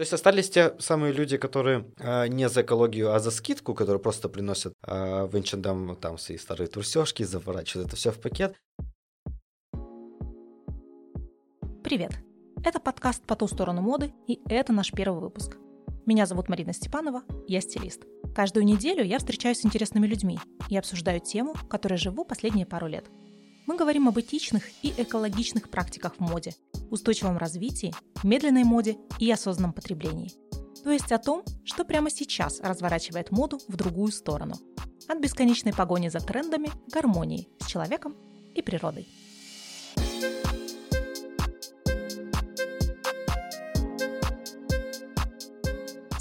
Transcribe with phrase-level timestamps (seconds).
[0.00, 4.00] То есть остались те самые люди, которые э, не за экологию, а за скидку, которые
[4.00, 8.54] просто приносят э, в Инчендам там свои старые трусежки, заворачивают это все в пакет.
[11.84, 12.12] Привет!
[12.64, 15.58] Это подкаст «По ту сторону моды», и это наш первый выпуск.
[16.06, 18.06] Меня зовут Марина Степанова, я стилист.
[18.34, 20.40] Каждую неделю я встречаюсь с интересными людьми
[20.70, 23.04] и обсуждаю тему, которой живу последние пару лет.
[23.66, 26.54] Мы говорим об этичных и экологичных практиках в моде,
[26.90, 30.32] устойчивом развитии, медленной моде и осознанном потреблении.
[30.82, 34.54] То есть о том, что прямо сейчас разворачивает моду в другую сторону.
[35.08, 38.16] От бесконечной погони за трендами к гармонии с человеком
[38.54, 39.08] и природой.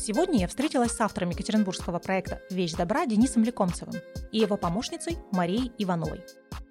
[0.09, 3.93] Сегодня я встретилась с автором екатеринбургского проекта «Вещь добра» Денисом Лекомцевым
[4.31, 6.21] и его помощницей Марией Ивановой.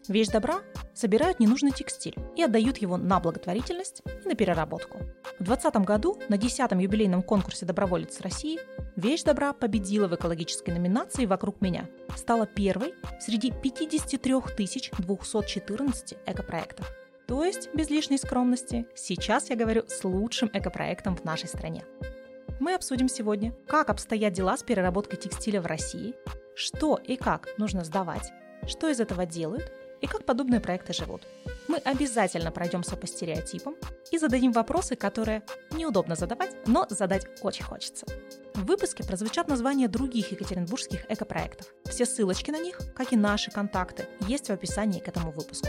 [0.08, 0.62] Вещь добра
[0.94, 5.00] собирают ненужный текстиль и отдают его на благотворительность и на переработку.
[5.38, 8.58] В 2020 году на 10-м юбилейном конкурсе «Доброволец России»
[8.96, 11.90] «Вещь добра» победила в экологической номинации «Вокруг меня».
[12.16, 14.34] Стала первой среди 53
[14.98, 16.90] 214 экопроектов.
[17.26, 21.84] То есть, без лишней скромности, сейчас я говорю с лучшим экопроектом в нашей стране.
[22.60, 26.14] Мы обсудим сегодня, как обстоят дела с переработкой текстиля в России,
[26.56, 28.32] что и как нужно сдавать,
[28.66, 31.22] что из этого делают и как подобные проекты живут.
[31.68, 33.76] Мы обязательно пройдемся по стереотипам
[34.10, 38.06] и зададим вопросы, которые неудобно задавать, но задать очень хочется.
[38.54, 41.68] В выпуске прозвучат названия других екатеринбургских экопроектов.
[41.84, 45.68] Все ссылочки на них, как и наши контакты, есть в описании к этому выпуску.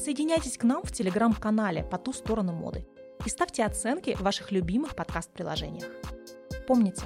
[0.00, 2.86] Присоединяйтесь к нам в телеграм-канале «По ту сторону моды»
[3.26, 5.84] и ставьте оценки в ваших любимых подкаст-приложениях.
[6.66, 7.02] Помните,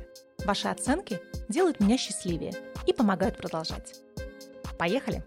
[0.46, 2.52] ваши оценки делают меня счастливее
[2.86, 4.00] и помогают продолжать.
[4.78, 5.24] Поехали!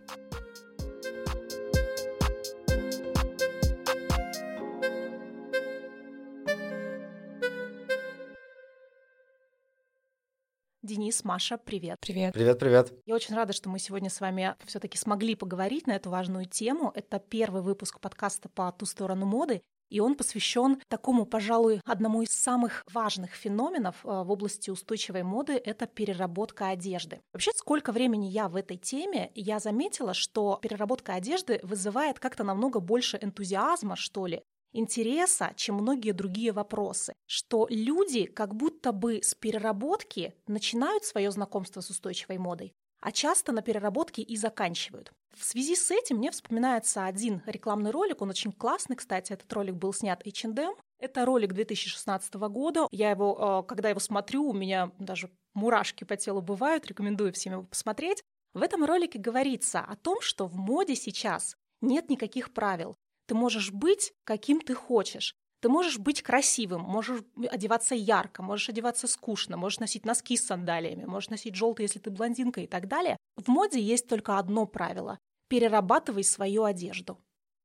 [10.97, 11.99] Денис, Маша, привет.
[11.99, 12.33] Привет.
[12.33, 12.91] Привет, привет.
[13.05, 16.91] Я очень рада, что мы сегодня с вами все-таки смогли поговорить на эту важную тему.
[16.95, 19.61] Это первый выпуск подкаста по ту сторону моды.
[19.91, 25.53] И он посвящен такому, пожалуй, одному из самых важных феноменов э, в области устойчивой моды—
[25.65, 27.21] это переработка одежды.
[27.31, 32.79] Вообще, сколько времени я в этой теме, я заметила, что переработка одежды вызывает как-то намного
[32.79, 34.41] больше энтузиазма, что ли,
[34.77, 41.81] интереса, чем многие другие вопросы, что люди как будто бы с переработки начинают свое знакомство
[41.81, 45.11] с устойчивой модой, а часто на переработке и заканчивают.
[45.35, 49.75] В связи с этим мне вспоминается один рекламный ролик, он очень классный, кстати, этот ролик
[49.75, 50.73] был снят H&M.
[50.99, 52.87] Это ролик 2016 года.
[52.91, 57.53] Я его, э, когда его смотрю, у меня даже мурашки по телу бывают, рекомендую всем
[57.53, 58.23] его посмотреть.
[58.53, 62.95] В этом ролике говорится о том, что в моде сейчас нет никаких правил.
[63.27, 65.35] Ты можешь быть, каким ты хочешь.
[65.59, 71.05] Ты можешь быть красивым, можешь одеваться ярко, можешь одеваться скучно, можешь носить носки с сандалиями,
[71.05, 73.17] можешь носить желтые, если ты блондинка и так далее.
[73.35, 75.17] В моде есть только одно правило–
[75.49, 77.19] перерабатывай свою одежду.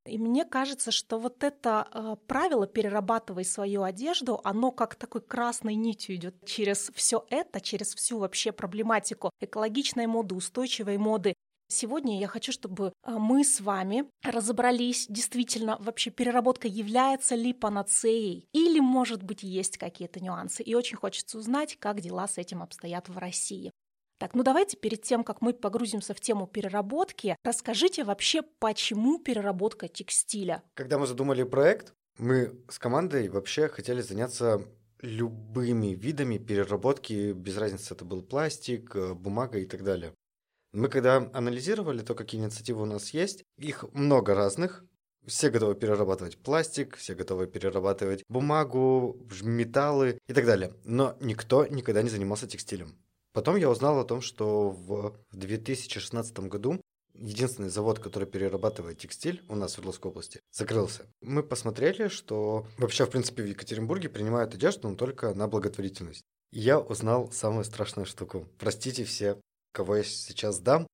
[0.05, 5.77] И мне кажется, что вот это э, правило «перерабатывай свою одежду», оно как такой красной
[5.77, 11.35] нитью идет через все это, через всю вообще проблематику экологичной моды, устойчивой моды,
[11.73, 18.47] Сегодня я хочу, чтобы а, мы с вами разобрались, действительно, вообще переработка является ли панацеей
[18.53, 20.63] или, может быть, есть какие-то нюансы.
[20.63, 23.73] И очень хочется узнать, как дела с этим обстоят в России.
[24.19, 29.89] Так, ну давайте перед тем, как мы погрузимся в тему переработки, расскажите вообще, почему переработка
[29.89, 30.63] текстиля?
[30.75, 34.61] Когда мы задумали проект, мы с командой вообще хотели заняться
[35.01, 40.13] любыми видами переработки, без разницы, это был пластик, э, бумага и так далее.
[40.73, 44.85] Мы когда анализировали то, какие инициативы у нас есть, их много разных.
[45.27, 50.75] Все готовы перерабатывать пластик, все готовы перерабатывать бумагу, металлы и так далее.
[50.85, 52.97] Но никто никогда не занимался текстилем.
[53.33, 56.81] Потом я узнал о том, что в 2016 году
[57.15, 61.07] единственный завод, который перерабатывает текстиль у нас в Свердловской области, закрылся.
[61.21, 66.23] Мы посмотрели, что вообще, в принципе, в Екатеринбурге принимают одежду, но только на благотворительность.
[66.51, 68.49] И я узнал самую страшную штуку.
[68.59, 69.39] Простите все
[69.73, 70.87] кого я сейчас дам,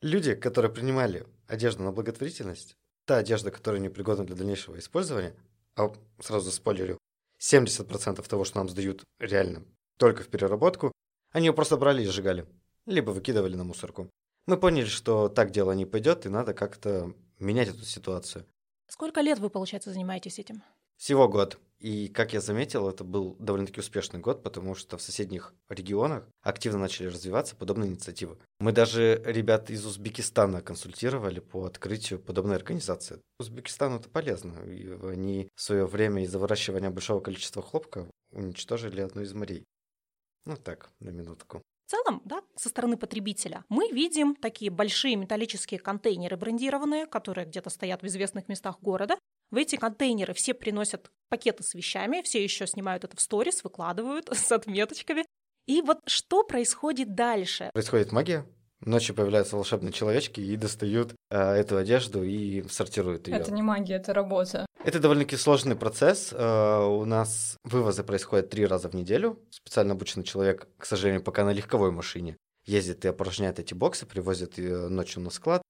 [0.00, 2.74] люди, которые принимали одежду на благотворительность,
[3.06, 5.34] та одежда, которая непригодна для дальнейшего использования,
[5.76, 6.98] а сразу спойлерю,
[7.40, 9.64] 70% того, что нам сдают реально
[9.98, 10.92] только в переработку,
[11.32, 12.46] они ее просто брали и сжигали,
[12.86, 14.10] либо выкидывали на мусорку.
[14.46, 18.46] Мы поняли, что так дело не пойдет, и надо как-то менять эту ситуацию.
[18.88, 20.62] Сколько лет вы, получается, занимаетесь этим?
[21.00, 21.58] Всего год.
[21.78, 26.78] И, как я заметил, это был довольно-таки успешный год, потому что в соседних регионах активно
[26.78, 28.36] начали развиваться подобные инициативы.
[28.58, 33.22] Мы даже ребят из Узбекистана консультировали по открытию подобной организации.
[33.38, 34.60] Узбекистану это полезно.
[34.66, 39.64] И они в свое время из-за выращивания большого количества хлопка уничтожили одну из морей.
[40.44, 41.62] Ну так, на минутку.
[41.86, 47.70] В целом, да, со стороны потребителя мы видим такие большие металлические контейнеры брендированные, которые где-то
[47.70, 49.16] стоят в известных местах города,
[49.50, 54.28] в эти контейнеры все приносят пакеты с вещами, все еще снимают это в сторис, выкладывают
[54.32, 55.24] с отметочками.
[55.66, 57.70] И вот что происходит дальше?
[57.72, 58.46] Происходит магия.
[58.80, 63.36] Ночью появляются волшебные человечки и достают э, эту одежду и сортируют ее.
[63.36, 64.64] Это не магия, это работа.
[64.82, 66.32] Это довольно-таки сложный процесс.
[66.32, 69.38] Э, у нас вывозы происходят три раза в неделю.
[69.50, 74.56] Специально обученный человек, к сожалению, пока на легковой машине ездит и опорожняет эти боксы, привозит
[74.56, 75.62] ее ночью на склад.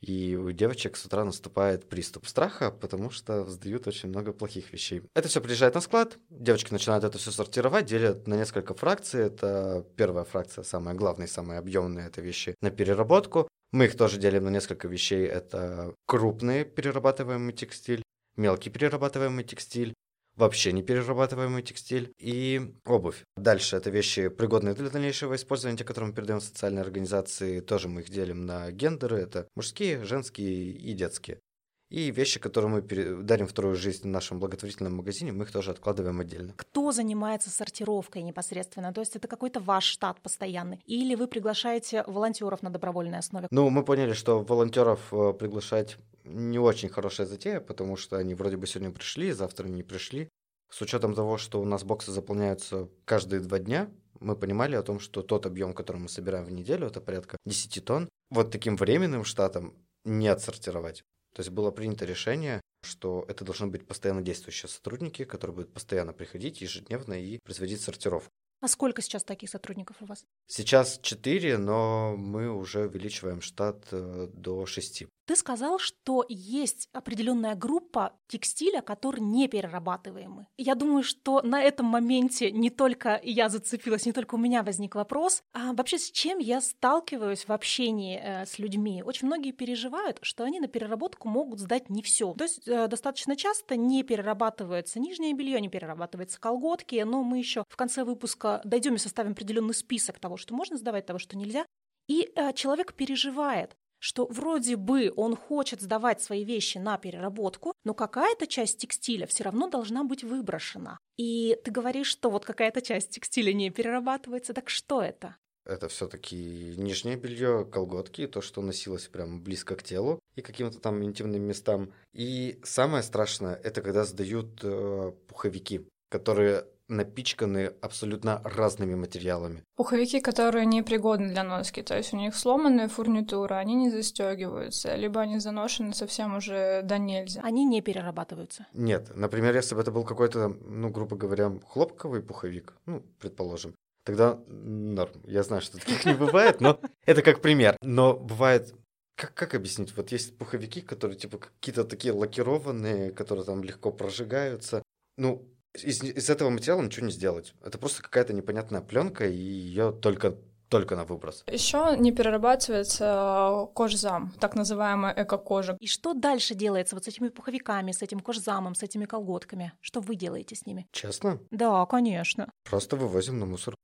[0.00, 5.02] И у девочек с утра наступает приступ страха, потому что сдают очень много плохих вещей.
[5.14, 9.22] Это все приезжает на склад, девочки начинают это все сортировать, делят на несколько фракций.
[9.22, 13.48] Это первая фракция, самая главная, самая объемная, это вещи на переработку.
[13.72, 15.26] Мы их тоже делим на несколько вещей.
[15.26, 18.02] Это крупный перерабатываемый текстиль,
[18.36, 19.94] мелкий перерабатываемый текстиль,
[20.36, 23.24] вообще не перерабатываемый текстиль и обувь.
[23.36, 28.02] Дальше это вещи, пригодные для дальнейшего использования, те, которые мы передаем социальные организации, тоже мы
[28.02, 31.40] их делим на гендеры, это мужские, женские и детские.
[31.88, 32.80] И вещи, которые мы
[33.22, 36.52] дарим вторую жизнь в нашем благотворительном магазине, мы их тоже откладываем отдельно.
[36.56, 38.92] Кто занимается сортировкой непосредственно?
[38.92, 40.80] То есть это какой-то ваш штат постоянный?
[40.86, 43.46] Или вы приглашаете волонтеров на добровольной основе?
[43.50, 48.56] Ну, мы поняли, что волонтеров э, приглашать не очень хорошая затея, потому что они вроде
[48.56, 50.28] бы сегодня пришли, завтра не пришли.
[50.70, 53.88] С учетом того, что у нас боксы заполняются каждые два дня,
[54.18, 57.84] мы понимали о том, что тот объем, который мы собираем в неделю, это порядка 10
[57.84, 59.74] тонн, вот таким временным штатом
[60.04, 61.04] не отсортировать.
[61.36, 66.14] То есть было принято решение, что это должны быть постоянно действующие сотрудники, которые будут постоянно
[66.14, 68.30] приходить ежедневно и производить сортировку.
[68.62, 70.24] А сколько сейчас таких сотрудников у вас?
[70.46, 75.08] Сейчас четыре, но мы уже увеличиваем штат э, до шести.
[75.26, 80.46] Ты сказал, что есть определенная группа текстиля, который не перерабатываемый.
[80.56, 84.94] Я думаю, что на этом моменте не только я зацепилась, не только у меня возник
[84.94, 89.02] вопрос, а вообще с чем я сталкиваюсь в общении э, с людьми.
[89.02, 92.32] Очень многие переживают, что они на переработку могут сдать не все.
[92.34, 97.64] То есть э, достаточно часто не перерабатывается нижнее белье, не перерабатывается колготки, но мы еще
[97.68, 101.66] в конце выпуска дойдем и составим определенный список того, что можно сдавать, того, что нельзя.
[102.06, 107.94] И э, человек переживает, что вроде бы он хочет сдавать свои вещи на переработку, но
[107.94, 110.98] какая-то часть текстиля все равно должна быть выброшена.
[111.16, 115.36] И ты говоришь, что вот какая-то часть текстиля не перерабатывается, так что это?
[115.66, 121.02] Это все-таки нижнее белье, колготки, то, что носилось прям близко к телу и каким-то там
[121.02, 121.92] интимным местам.
[122.12, 129.64] И самое страшное, это когда сдают э, пуховики, которые напичканы абсолютно разными материалами.
[129.76, 134.94] Пуховики, которые не пригодны для носки, то есть у них сломанная фурнитура, они не застегиваются,
[134.94, 137.40] либо они заношены совсем уже до нельзя.
[137.42, 138.66] Они не перерабатываются.
[138.72, 143.74] Нет, например, если бы это был какой-то, ну, грубо говоря, хлопковый пуховик, ну, предположим,
[144.04, 145.22] тогда норм.
[145.24, 147.76] Я знаю, что таких не бывает, но это как пример.
[147.82, 148.74] Но бывает
[149.16, 149.96] как, как объяснить?
[149.96, 154.82] Вот есть пуховики, которые типа какие-то такие лакированные, которые там легко прожигаются.
[155.16, 155.48] Ну,
[155.84, 157.54] из, из этого материала ничего не сделать.
[157.64, 160.36] Это просто какая-то непонятная пленка, и ее только
[160.68, 161.44] только на выброс.
[161.46, 165.76] Еще не перерабатывается кожзам, так называемая эко-кожа.
[165.80, 169.72] И что дальше делается вот с этими пуховиками, с этим кожзамом, с этими колготками?
[169.80, 170.86] Что вы делаете с ними?
[170.92, 171.38] Честно?
[171.50, 172.50] Да, конечно.
[172.64, 173.76] Просто вывозим на мусор.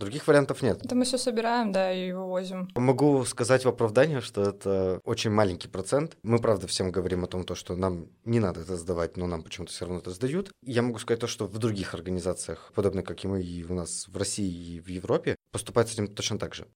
[0.00, 0.82] Других вариантов нет.
[0.82, 2.70] Это мы все собираем, да, и вывозим.
[2.74, 6.16] Могу сказать в оправдание, что это очень маленький процент.
[6.22, 9.42] Мы, правда, всем говорим о том, то, что нам не надо это сдавать, но нам
[9.42, 10.52] почему-то все равно это сдают.
[10.62, 14.08] Я могу сказать то, что в других организациях, подобных как и мы, и у нас
[14.08, 16.66] в России, и в Европе, поступают с этим точно так же.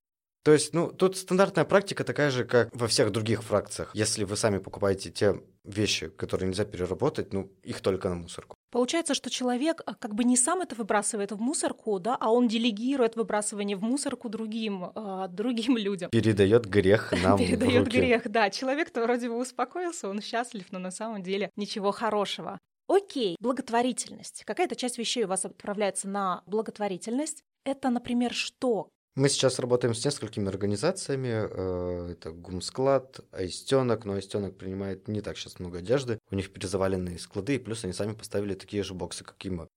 [0.45, 3.91] То есть, ну, тут стандартная практика такая же, как во всех других фракциях.
[3.95, 8.55] Если вы сами покупаете те вещи, которые нельзя переработать, ну, их только на мусорку.
[8.75, 12.49] Получается, что человек а, как бы не сам это выбрасывает в мусорку, да, а он
[12.49, 16.11] делегирует выбрасывание в мусорку другим, э, другим людям.
[16.11, 18.51] Передает грех нам Передает грех, да.
[18.51, 22.59] Человек-то вроде бы успокоился, он счастлив, но на самом деле ничего хорошего.
[22.89, 24.43] Окей, благотворительность.
[24.45, 27.45] Какая-то часть вещей у вас отправляется на благотворительность.
[27.65, 28.89] Это, например, что?
[29.17, 31.29] Мы сейчас работаем с несколькими организациями.
[31.29, 36.19] Э, это Гумсклад, Аистенок, но Аистенок принимает не так сейчас много одежды.
[36.33, 39.69] У них перезаваленные склады, и плюс они сами поставили такие же боксы, как и мы,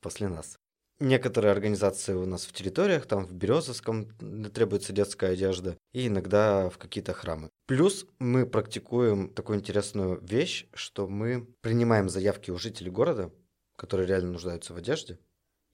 [0.00, 0.58] после нас.
[1.00, 4.10] Некоторые организации у нас в территориях, там в Березовском
[4.54, 7.50] требуется детская одежда, и иногда в какие-то храмы.
[7.66, 13.32] Плюс мы практикуем такую интересную вещь, что мы принимаем заявки у жителей города,
[13.76, 15.18] которые реально нуждаются в одежде,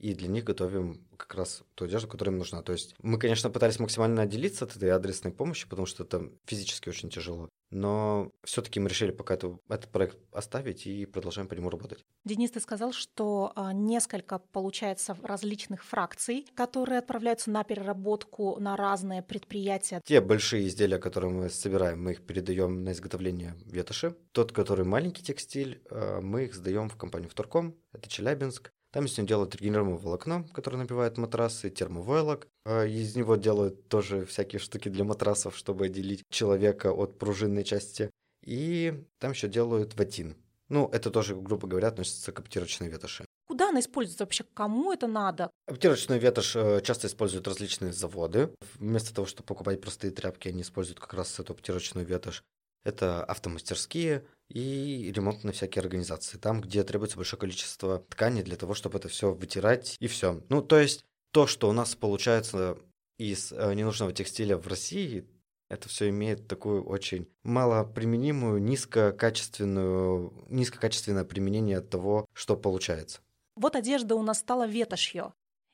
[0.01, 2.63] и для них готовим как раз ту одежду, которая им нужна.
[2.63, 6.89] То есть мы, конечно, пытались максимально отделиться от этой адресной помощи, потому что это физически
[6.89, 7.51] очень тяжело.
[7.71, 12.05] Но все-таки мы решили пока это, этот проект оставить и продолжаем по нему работать.
[12.25, 19.23] Денис, ты сказал, что а, несколько, получается, различных фракций, которые отправляются на переработку на разные
[19.23, 20.01] предприятия.
[20.05, 24.17] Те большие изделия, которые мы собираем, мы их передаем на изготовление ветоши.
[24.33, 28.73] Тот, который маленький текстиль, а, мы их сдаем в компанию «Вторком», это Челябинск.
[28.93, 32.49] Там из него делают регенерируемое волокно, которое набивает матрасы, термовойлок.
[32.65, 38.11] А из него делают тоже всякие штуки для матрасов, чтобы отделить человека от пружинной части.
[38.45, 40.37] И там еще делают ватин.
[40.69, 43.25] Ну, это тоже, грубо говоря, относится к аптировочной ветоши.
[43.47, 44.45] Куда она используется вообще?
[44.55, 45.51] Кому это надо?
[45.67, 48.55] Аптировочную ветошь э, часто используют различные заводы.
[48.79, 52.45] Вместо того, чтобы покупать простые тряпки, они используют как раз эту аптировочную ветошь.
[52.85, 56.39] Это автомастерские и ремонтные всякие организации.
[56.39, 60.43] Там, где требуется большое количество ткани для того, чтобы это все вытирать и все.
[60.49, 62.77] Ну, то есть то, что у нас получается
[63.19, 65.27] из э, ненужного текстиля в России,
[65.69, 73.21] это все имеет такую очень малоприменимую, низкокачественную, низкокачественное применение того, что получается.
[73.55, 75.33] Вот одежда у нас стала ветошью.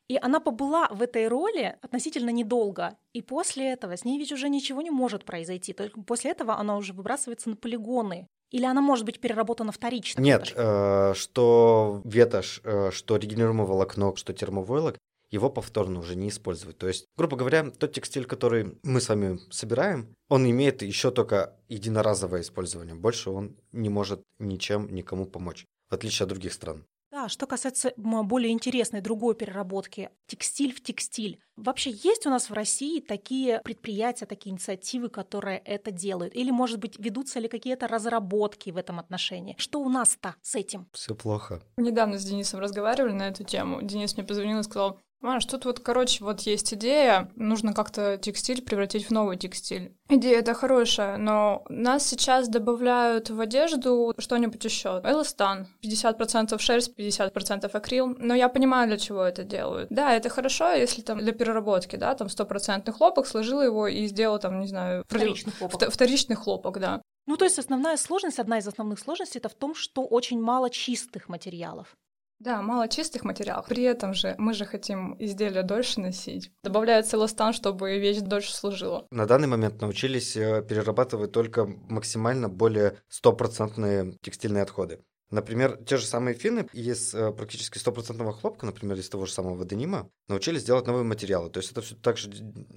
[0.08, 2.96] И она побыла в этой роли относительно недолго.
[3.12, 5.72] И после этого с ней ведь уже ничего не может произойти.
[5.72, 8.28] Только после этого она уже выбрасывается на полигоны.
[8.50, 10.20] Или она может быть переработана вторично?
[10.20, 14.98] Нет, э, что ветошь, э, что регенерируемое волокно, что термовойлок,
[15.30, 16.78] его повторно уже не использовать.
[16.78, 21.56] То есть, грубо говоря, тот текстиль, который мы с вами собираем, он имеет еще только
[21.68, 22.94] единоразовое использование.
[22.94, 26.84] Больше он не может ничем никому помочь, в отличие от других стран.
[27.26, 31.40] Да, что касается более интересной другой переработки, текстиль в текстиль.
[31.56, 36.36] Вообще есть у нас в России такие предприятия, такие инициативы, которые это делают?
[36.36, 39.56] Или, может быть, ведутся ли какие-то разработки в этом отношении?
[39.58, 40.86] Что у нас-то с этим?
[40.92, 41.62] Все плохо.
[41.78, 43.82] Недавно с Денисом разговаривали на эту тему.
[43.82, 48.62] Денис мне позвонил и сказал, Маш, тут вот, короче, вот есть идея, нужно как-то текстиль
[48.62, 49.96] превратить в новый текстиль.
[50.08, 55.00] Идея это хорошая, но нас сейчас добавляют в одежду что-нибудь еще.
[55.04, 59.88] Эластан, 50% шерсть, 50% акрил, но я понимаю, для чего это делают.
[59.90, 64.38] Да, это хорошо, если там для переработки, да, там стопроцентный хлопок, сложил его и сделал
[64.38, 65.02] там, не знаю...
[65.08, 65.90] Вторичный хлопок.
[65.90, 67.02] Вторичный хлопок, да.
[67.26, 70.70] Ну, то есть основная сложность, одна из основных сложностей, это в том, что очень мало
[70.70, 71.96] чистых материалов.
[72.38, 73.66] Да, мало чистых материалов.
[73.66, 76.52] При этом же мы же хотим изделия дольше носить.
[76.62, 79.06] Добавляется эластан, чтобы вещь дольше служила.
[79.10, 85.00] На данный момент научились э, перерабатывать только максимально более стопроцентные текстильные отходы.
[85.30, 89.64] Например, те же самые финны из э, практически стопроцентного хлопка, например, из того же самого
[89.64, 91.50] денима, научились делать новые материалы.
[91.50, 92.30] То есть это все так же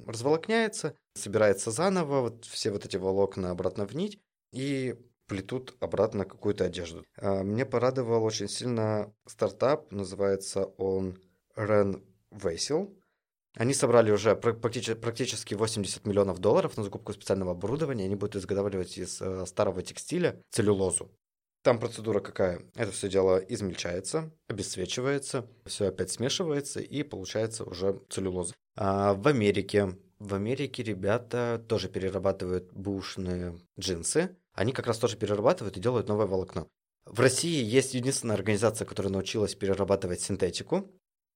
[0.08, 4.20] разволокняется, собирается заново, вот все вот эти волокна обратно в нить,
[4.52, 4.96] и
[5.30, 7.06] плетут обратно какую-то одежду.
[7.18, 11.18] А, мне порадовал очень сильно стартап, называется он
[11.56, 12.94] Ren Vessel.
[13.56, 18.06] Они собрали уже практически 80 миллионов долларов на закупку специального оборудования.
[18.06, 21.10] Они будут изготавливать из э, старого текстиля целлюлозу.
[21.64, 22.62] Там процедура какая?
[22.76, 28.54] Это все дело измельчается, обесцвечивается, все опять смешивается и получается уже целлюлоза.
[28.78, 34.36] А в Америке в Америке ребята тоже перерабатывают бушные джинсы.
[34.60, 36.68] Они как раз тоже перерабатывают и делают новое волокно.
[37.06, 40.92] В России есть единственная организация, которая научилась перерабатывать синтетику.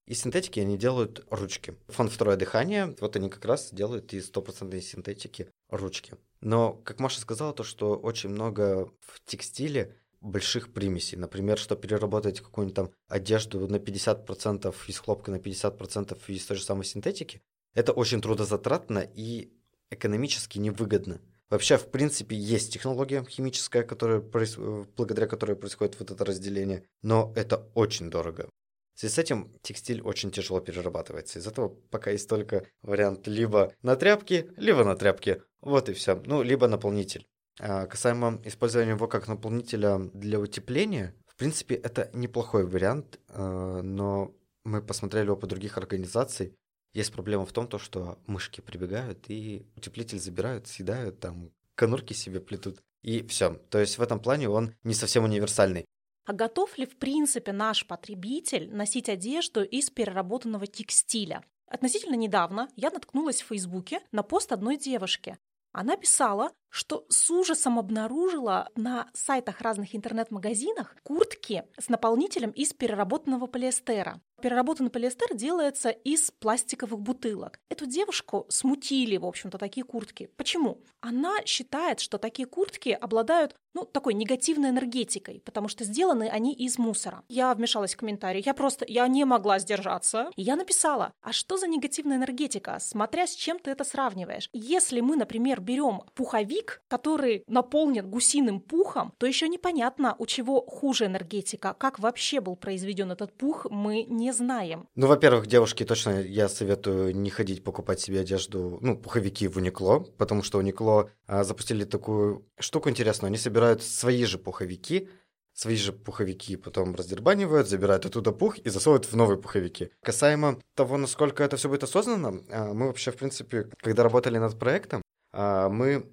[0.05, 1.77] Из синтетики они делают ручки.
[1.87, 6.15] Фонд «Второе дыхание», вот они как раз делают из стопроцентной синтетики ручки.
[6.41, 11.17] Но, как Маша сказала, то, что очень много в текстиле больших примесей.
[11.17, 16.63] Например, что переработать какую-нибудь там одежду на 50% из хлопка, на 50% из той же
[16.63, 17.41] самой синтетики,
[17.73, 19.53] это очень трудозатратно и
[19.89, 21.21] экономически невыгодно.
[21.49, 27.69] Вообще, в принципе, есть технология химическая, которая, благодаря которой происходит вот это разделение, но это
[27.75, 28.49] очень дорого.
[28.95, 31.39] В связи с этим текстиль очень тяжело перерабатывается.
[31.39, 35.41] Из этого пока есть только вариант либо на тряпке, либо на тряпке.
[35.61, 36.21] Вот и все.
[36.25, 37.27] Ну, либо наполнитель.
[37.59, 44.35] А касаемо использования его как наполнителя для утепления, в принципе, это неплохой вариант, э, но
[44.63, 46.55] мы посмотрели опыт других организаций,
[46.93, 52.39] есть проблема в том, то, что мышки прибегают и утеплитель забирают, съедают, там конурки себе
[52.39, 52.79] плетут.
[53.01, 53.55] И все.
[53.69, 55.85] То есть в этом плане он не совсем универсальный.
[56.25, 61.43] А готов ли в принципе наш потребитель носить одежду из переработанного текстиля?
[61.67, 65.37] Относительно недавно я наткнулась в Фейсбуке на пост одной девушки.
[65.73, 73.47] Она писала, что с ужасом обнаружила на сайтах разных интернет-магазинах куртки с наполнителем из переработанного
[73.47, 74.21] полиэстера.
[74.43, 77.61] Переработанный полиэстер делается из пластиковых бутылок.
[77.69, 80.29] Эту девушку смутили, в общем-то, такие куртки.
[80.35, 80.81] Почему?
[80.99, 86.77] Она считает, что такие куртки обладают ну, такой негативной энергетикой, потому что сделаны они из
[86.77, 87.23] мусора.
[87.29, 90.29] Я вмешалась в комментарий, я просто, я не могла сдержаться.
[90.35, 94.49] Я написала, а что за негативная энергетика, смотря с чем ты это сравниваешь.
[94.53, 101.05] Если мы, например, берем пуховик, который наполнен гусиным пухом, то еще непонятно, у чего хуже
[101.05, 101.75] энергетика.
[101.77, 104.87] Как вообще был произведен этот пух, мы не знаем.
[104.95, 109.99] Ну, во-первых, девушки, точно я советую не ходить покупать себе одежду, ну, пуховики в Уникло,
[110.17, 113.29] потому что Уникло а, запустили такую штуку интересную.
[113.29, 115.09] Они собирают свои же пуховики,
[115.53, 119.89] свои же пуховики потом раздербанивают, забирают оттуда пух и засовывают в новые пуховики.
[120.01, 124.57] Касаемо того, насколько это все будет осознанно, а, мы вообще, в принципе, когда работали над
[124.59, 125.01] проектом,
[125.31, 126.09] а, мы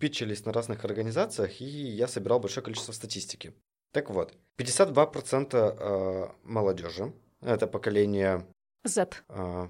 [0.00, 3.52] питчились на разных организациях, и я собирал большое количество статистики.
[3.92, 8.46] Так вот, 52% а, молодежи, это поколение...
[8.86, 9.08] Z.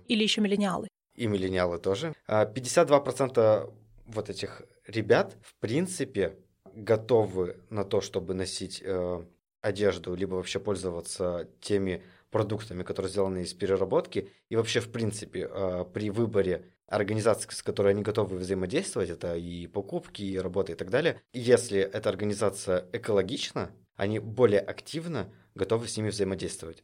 [0.09, 0.89] Или еще миллениалы.
[1.15, 2.15] И миллениалы тоже.
[2.29, 3.73] 52%
[4.07, 6.37] вот этих ребят, в принципе,
[6.77, 9.25] готовы на то, чтобы носить э,
[9.61, 15.85] одежду, либо вообще пользоваться теми продуктами, которые сделаны из переработки, и вообще, в принципе, э,
[15.93, 20.91] при выборе организаций, с которой они готовы взаимодействовать, это и покупки, и работа и так
[20.91, 26.83] далее, если эта организация экологична, они более активно готовы с ними взаимодействовать.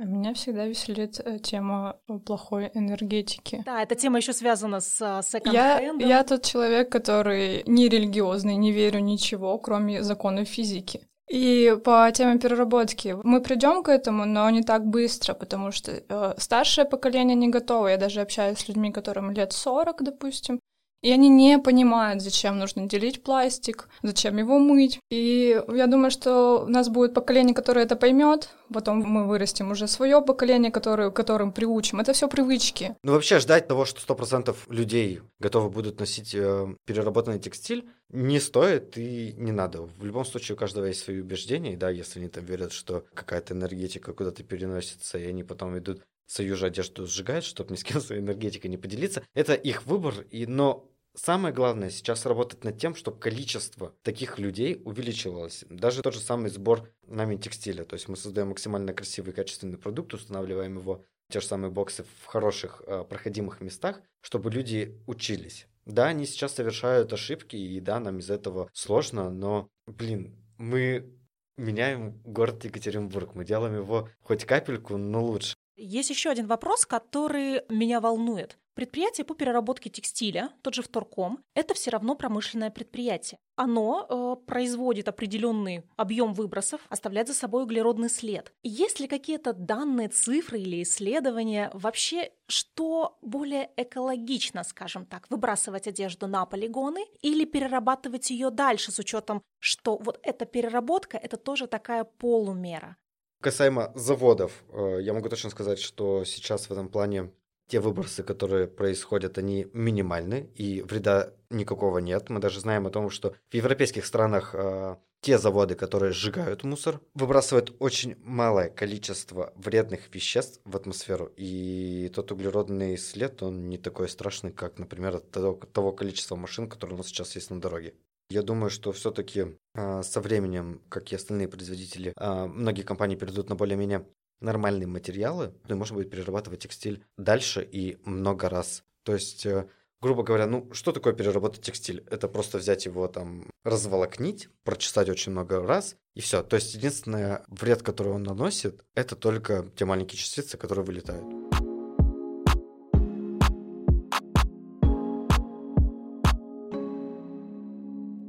[0.00, 3.62] А меня всегда веселит э, тема плохой энергетики.
[3.66, 8.70] Да, эта тема еще связана с секонд я, я тот человек, который не религиозный, не
[8.70, 11.00] верю ничего, кроме законов физики.
[11.28, 16.34] И по теме переработки мы придем к этому, но не так быстро, потому что э,
[16.38, 17.88] старшее поколение не готово.
[17.88, 20.60] Я даже общаюсь с людьми, которым лет 40, допустим,
[21.02, 24.98] и они не понимают, зачем нужно делить пластик, зачем его мыть.
[25.10, 29.86] И я думаю, что у нас будет поколение, которое это поймет, потом мы вырастим уже
[29.86, 32.00] свое поколение, которое, которым приучим.
[32.00, 32.96] Это все привычки.
[33.02, 38.96] Ну вообще ждать того, что 100% людей готовы будут носить э, переработанный текстиль, не стоит
[38.96, 39.82] и не надо.
[39.82, 43.54] В любом случае у каждого есть свои убеждения, да, если они там верят, что какая-то
[43.54, 48.00] энергетика куда-то переносится, и они потом идут свою же одежду сжигают, чтобы ни с кем
[48.00, 49.24] своей энергетикой не поделиться.
[49.34, 54.80] Это их выбор, и, но Самое главное сейчас работать над тем, чтобы количество таких людей
[54.84, 55.64] увеличивалось.
[55.68, 57.84] Даже тот же самый сбор нами текстиля.
[57.84, 62.26] То есть мы создаем максимально красивый качественный продукт, устанавливаем его те же самые боксы в
[62.26, 65.66] хороших э, проходимых местах, чтобы люди учились.
[65.86, 71.12] Да, они сейчас совершают ошибки, и да, нам из этого сложно, но, блин, мы
[71.56, 75.56] меняем город Екатеринбург, мы делаем его хоть капельку, но лучше.
[75.80, 78.58] Есть еще один вопрос, который меня волнует.
[78.74, 83.38] Предприятие по переработке текстиля, тот же Вторком, это все равно промышленное предприятие.
[83.54, 88.52] Оно э, производит определенный объем выбросов, оставляет за собой углеродный след.
[88.64, 96.26] Есть ли какие-то данные, цифры или исследования вообще, что более экологично, скажем так, выбрасывать одежду
[96.26, 102.02] на полигоны или перерабатывать ее дальше с учетом, что вот эта переработка это тоже такая
[102.02, 102.96] полумера?
[103.40, 107.30] Касаемо заводов, э, я могу точно сказать, что сейчас в этом плане
[107.68, 112.30] те выбросы, которые происходят, они минимальны, и вреда никакого нет.
[112.30, 117.00] Мы даже знаем о том, что в европейских странах э, те заводы, которые сжигают мусор,
[117.14, 121.32] выбрасывают очень малое количество вредных веществ в атмосферу.
[121.36, 126.68] И тот углеродный след, он не такой страшный, как, например, от того, того количества машин,
[126.68, 127.94] которые у нас сейчас есть на дороге.
[128.30, 133.48] Я думаю, что все-таки э, со временем, как и остальные производители, э, многие компании перейдут
[133.48, 134.06] на более-менее
[134.40, 138.84] нормальные материалы, и можно будет перерабатывать текстиль дальше и много раз.
[139.04, 139.66] То есть, э,
[140.02, 142.04] грубо говоря, ну что такое переработать текстиль?
[142.10, 146.42] Это просто взять его там, разволокнить, прочесать очень много раз, и все.
[146.42, 151.24] То есть, единственный вред, который он наносит, это только те маленькие частицы, которые вылетают.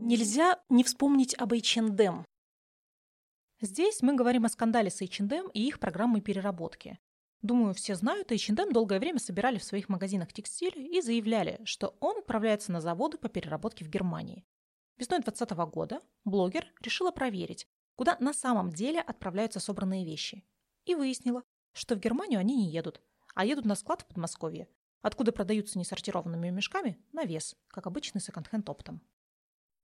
[0.10, 2.26] Нельзя не вспомнить об H&M.
[3.62, 6.98] Здесь мы говорим о скандале с H&M и их программой переработки.
[7.44, 12.18] Думаю, все знают, H&M долгое время собирали в своих магазинах текстиль и заявляли, что он
[12.18, 14.48] отправляется на заводы по переработке в Германии.
[14.98, 20.44] Весной 2020 года блогер решила проверить, куда на самом деле отправляются собранные вещи.
[20.86, 21.44] И выяснила,
[21.74, 23.00] что в Германию они не едут,
[23.36, 24.70] а едут на склад в Подмосковье,
[25.04, 29.04] откуда продаются несортированными мешками на вес, как обычный секонд-хенд оптом.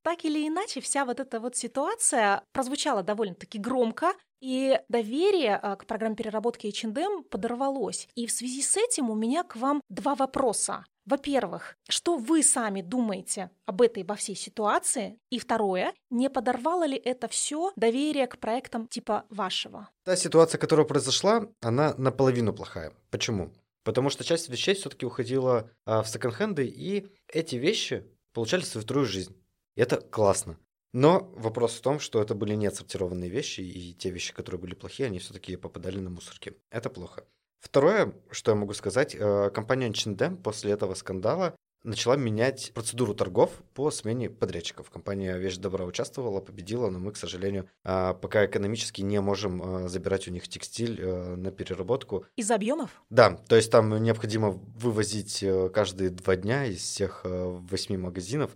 [0.06, 5.88] Так или иначе, вся вот эта вот ситуация прозвучала довольно-таки громко, и доверие а, к
[5.88, 8.08] программе переработки H&M подорвалось.
[8.14, 10.86] И в связи с этим у меня к вам два вопроса.
[11.08, 15.18] Во-первых, что вы сами думаете об этой во всей ситуации?
[15.32, 19.90] И второе, не подорвало ли это все доверие к проектам типа вашего?
[20.04, 22.94] Та ситуация, которая произошла, она наполовину плохая.
[23.10, 23.52] Почему?
[23.84, 29.08] Потому что часть вещей все-таки уходила а, в секонд-хенды, и эти вещи получали свою вторую
[29.08, 29.36] жизнь.
[29.76, 30.58] Это классно.
[30.94, 34.76] Но вопрос в том, что это были не отсортированные вещи, и те вещи, которые были
[34.76, 36.58] плохие, они все-таки попадали на мусорки.
[36.72, 37.26] Это плохо.
[37.60, 43.52] Второе, что я могу сказать, э, компания H&M после этого скандала начала менять процедуру торгов
[43.74, 44.90] по смене подрядчиков.
[44.90, 49.88] Компания «Вещь добра» участвовала, победила, но мы, к сожалению, а, пока экономически не можем а,
[49.88, 52.26] забирать у них текстиль э, на переработку.
[52.36, 53.04] Из объемов?
[53.10, 58.52] Да, то есть там необходимо вывозить э, каждые два дня из всех восьми магазинов,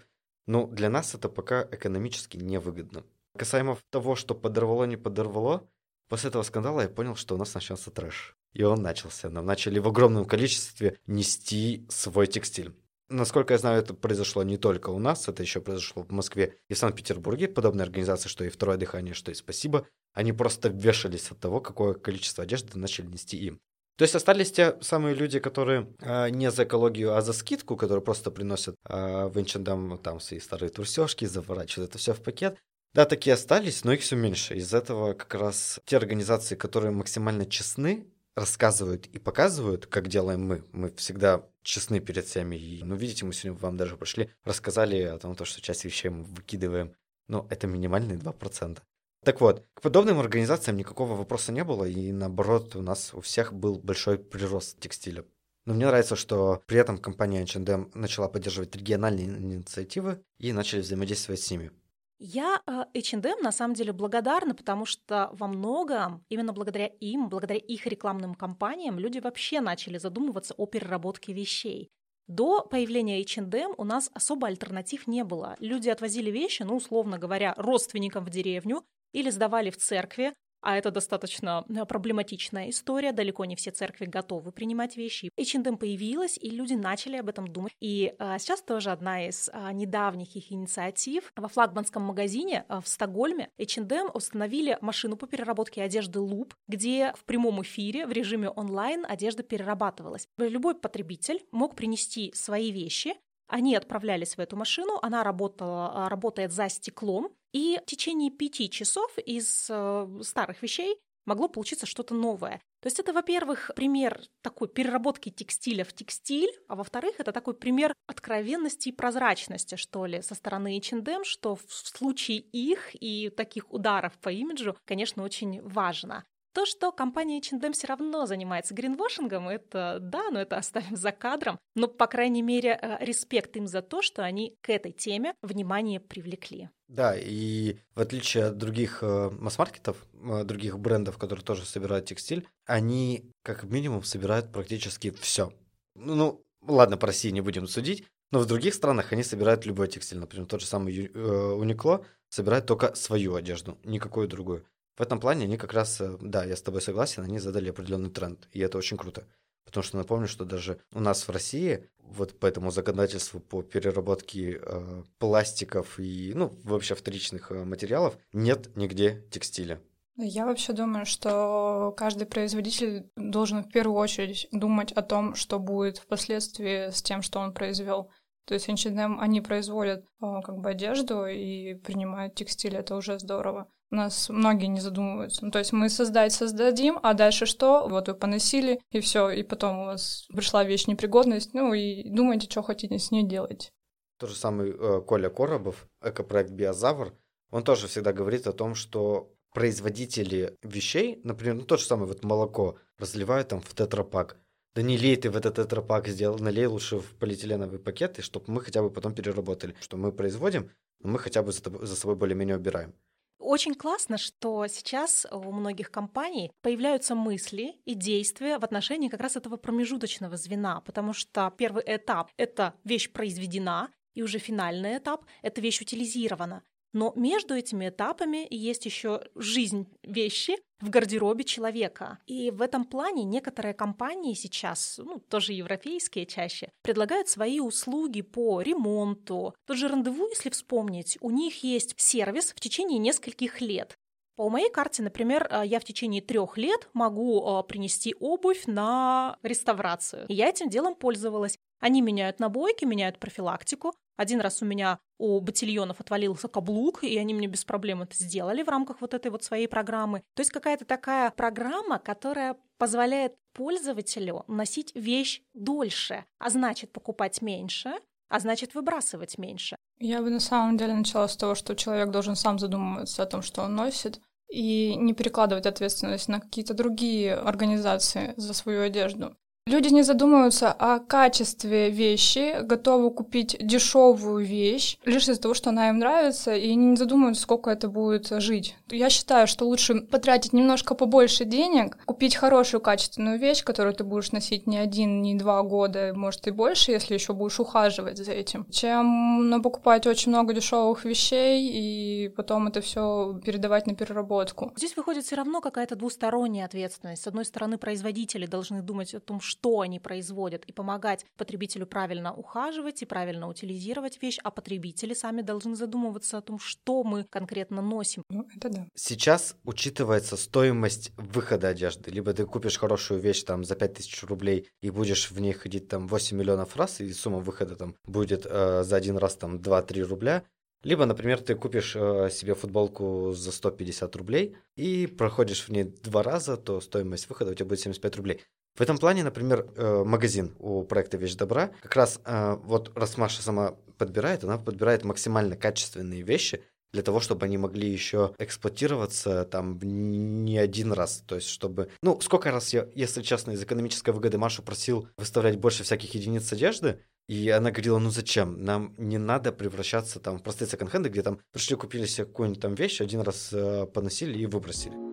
[0.49, 3.03] но для нас это пока экономически невыгодно.
[3.37, 5.69] Касаемо того, что подорвало, не подорвало,
[6.07, 8.35] после этого скандала я понял, что у нас начался трэш.
[8.53, 9.29] И он начался.
[9.29, 12.73] Нам начали в огромном количестве нести свой текстиль.
[13.09, 16.73] Насколько я знаю, это произошло не только у нас, это еще произошло в Москве и
[16.73, 17.47] в Санкт-Петербурге.
[17.47, 21.93] Подобные организации, что и «Второе дыхание», что и «Спасибо», они просто вешались от того, какое
[21.93, 23.61] количество одежды начали нести им.
[23.99, 28.01] То есть остались те самые люди, которые э, не за экологию, а за скидку, которые
[28.01, 32.57] просто приносят э, в Инчендам там свои старые трусежки, заворачивают это все в пакет.
[32.93, 34.55] Да, такие остались, но их все меньше.
[34.55, 38.07] Из этого как раз те организации, которые максимально честны,
[38.37, 40.63] рассказывают и показывают, как делаем мы.
[40.71, 42.55] Мы всегда честны перед всеми.
[42.55, 46.23] И, ну, видите, мы сегодня вам даже пошли, рассказали о том, что часть вещей мы
[46.23, 46.93] выкидываем.
[47.27, 48.79] Но это минимальные 2%.
[49.25, 53.53] Так вот, к подобным организациям никакого вопроса не было, и наоборот, у нас у всех
[53.53, 55.25] был большой прирост текстиля.
[55.65, 61.41] Но мне нравится, что при этом компания H&M начала поддерживать региональные инициативы и начали взаимодействовать
[61.41, 61.71] с ними.
[62.17, 67.85] Я H&M на самом деле благодарна, потому что во многом именно благодаря им, благодаря их
[67.87, 71.89] рекламным кампаниям люди вообще начали задумываться о переработке вещей.
[72.27, 75.55] До появления H&M у нас особо альтернатив не было.
[75.59, 80.91] Люди отвозили вещи, ну, условно говоря, родственникам в деревню, или сдавали в церкви, а это
[80.91, 83.11] достаточно э, проблематичная история.
[83.11, 85.29] Далеко не все церкви готовы принимать вещи.
[85.37, 87.73] H&M появилась, и люди начали об этом думать.
[87.79, 91.31] И а, сейчас тоже одна из а, недавних их инициатив.
[91.35, 97.23] Во флагманском магазине а, в Стокгольме H&M установили машину по переработке одежды Loop, где в
[97.23, 100.27] прямом эфире в режиме онлайн одежда перерабатывалась.
[100.37, 103.15] Любой потребитель мог принести свои вещи,
[103.49, 109.17] они отправлялись в эту машину, она работала, работает за стеклом, и в течение пяти часов
[109.17, 112.61] из э, старых вещей могло получиться что-то новое.
[112.81, 117.93] То есть это, во-первых, пример такой переработки текстиля в текстиль, а во-вторых, это такой пример
[118.07, 124.17] откровенности и прозрачности, что ли, со стороны H&M, что в случае их и таких ударов
[124.19, 126.25] по имиджу, конечно, очень важно.
[126.53, 131.59] То, что компания H&M все равно занимается гринвошингом, это да, но это оставим за кадром.
[131.75, 135.99] Но, по крайней мере, э, респект им за то, что они к этой теме внимание
[135.99, 136.69] привлекли.
[136.87, 142.47] Да, и в отличие от других э, масс-маркетов, э, других брендов, которые тоже собирают текстиль,
[142.65, 145.53] они как минимум собирают практически все.
[145.95, 149.87] Ну, ну, ладно, по России не будем судить, но в других странах они собирают любой
[149.87, 150.17] текстиль.
[150.17, 154.65] Например, тот же самый Uniqlo собирает только свою одежду, никакую другую.
[154.99, 158.09] В этом плане они как раз, э, да, я с тобой согласен, они задали определенный
[158.09, 159.23] тренд, и это очень круто.
[159.63, 164.59] Потому что напомню, что даже у нас в России вот по этому законодательству по переработке
[164.61, 169.79] э, пластиков и, ну, вообще вторичных э, материалов нет нигде текстиля.
[170.17, 175.99] Я вообще думаю, что каждый производитель должен в первую очередь думать о том, что будет
[175.99, 178.11] впоследствии с тем, что он произвел.
[178.43, 183.69] То есть H&M, они производят э, как бы одежду и принимают текстиль, это уже здорово
[183.91, 185.45] у нас многие не задумываются.
[185.45, 187.87] Ну, то есть мы создать создадим, а дальше что?
[187.87, 192.49] Вот вы поносили, и все, и потом у вас пришла вещь непригодность, ну и думайте,
[192.49, 193.71] что хотите с ней делать.
[194.19, 197.13] Тот же самый э, Коля Коробов, экопроект Биозавр,
[197.51, 202.23] он тоже всегда говорит о том, что производители вещей, например, ну тот же самый вот
[202.23, 204.37] молоко разливают там в тетрапак.
[204.75, 208.45] Да не лей ты в этот тетрапак сделал, налей лучше в полиэтиленовый пакет, и чтобы
[208.47, 209.75] мы хотя бы потом переработали.
[209.81, 212.93] Что мы производим, мы хотя бы за, за собой более-менее убираем.
[213.39, 219.37] Очень классно, что сейчас у многих компаний появляются мысли и действия в отношении как раз
[219.37, 225.61] этого промежуточного звена, потому что первый этап— это вещь произведена, и уже финальный этап— это
[225.61, 226.63] вещь утилизирована.
[226.93, 232.19] Но между этими этапами есть еще жизнь вещи в гардеробе человека.
[232.25, 238.61] И в этом плане некоторые компании сейчас, ну, тоже европейские чаще, предлагают свои услуги по
[238.61, 239.53] ремонту.
[239.65, 243.97] Тот же рандеву, если вспомнить, у них есть сервис в течение нескольких лет.
[244.39, 249.37] По моей карте, например, э, я в течение трех лет могу э, принести обувь на
[249.43, 250.27] реставрацию.
[250.29, 251.57] И я этим делом пользовалась.
[251.81, 253.93] Они меняют набойки, меняют профилактику.
[254.15, 258.63] Один раз у меня у ботильонов отвалился каблук, и они мне без проблем это сделали
[258.63, 260.23] в рамках вот этой вот своей программы.
[260.35, 267.91] То есть какая-то такая программа, которая позволяет пользователю носить вещь дольше, а значит покупать меньше,
[268.29, 269.75] а значит выбрасывать меньше.
[269.99, 273.41] Я бы на самом деле начала с того, что человек должен сам задумываться о том,
[273.41, 279.37] что он носит, и не перекладывать ответственность на какие-то другие организации за свою одежду.
[279.69, 285.89] Люди не задумываются о качестве вещи, готовы купить дешевую вещь лишь из-за того, что она
[285.89, 288.75] им нравится, и не задумываются, сколько это будет жить.
[288.89, 294.31] Я считаю, что лучше потратить немножко побольше денег, купить хорошую качественную вещь, которую ты будешь
[294.31, 298.65] носить не один, не два года, может и больше, если еще будешь ухаживать за этим,
[298.71, 304.73] чем ну, покупать очень много дешевых вещей и потом это все передавать на переработку.
[304.75, 307.21] Здесь выходит все равно какая-то двусторонняя ответственность.
[307.21, 311.85] С одной стороны, производители должны думать о том, что что они производят, и помогать потребителю
[311.85, 317.25] правильно ухаживать и правильно утилизировать вещь, а потребители сами должны задумываться о том, что мы
[317.29, 318.23] конкретно носим.
[318.29, 318.87] Ну, это да.
[318.95, 322.11] Сейчас учитывается стоимость выхода одежды.
[322.11, 326.07] Либо ты купишь хорошую вещь там за 5000 рублей и будешь в ней ходить там
[326.07, 330.43] 8 миллионов раз, и сумма выхода там будет э, за один раз там 2-3 рубля,
[330.83, 336.23] либо, например, ты купишь э, себе футболку за 150 рублей и проходишь в ней два
[336.23, 338.41] раза, то стоимость выхода у тебя будет 75 рублей.
[338.79, 343.17] В этом плане, например, э, магазин у проекта «Вещь добра», как раз э, вот раз
[343.17, 346.63] Маша сама подбирает, она подбирает максимально качественные вещи,
[346.93, 351.23] для того, чтобы они могли еще эксплуатироваться там не один раз.
[351.27, 351.89] То есть, чтобы...
[352.01, 356.51] Ну, сколько раз я, если честно, из экономической выгоды Машу просил выставлять больше всяких единиц
[356.53, 358.63] одежды, и она говорила, ну зачем?
[358.63, 362.75] Нам не надо превращаться там в простые секонд-хенды, где там пришли, купили себе какую-нибудь там
[362.75, 365.08] вещь, один раз э, поносили и выбросили.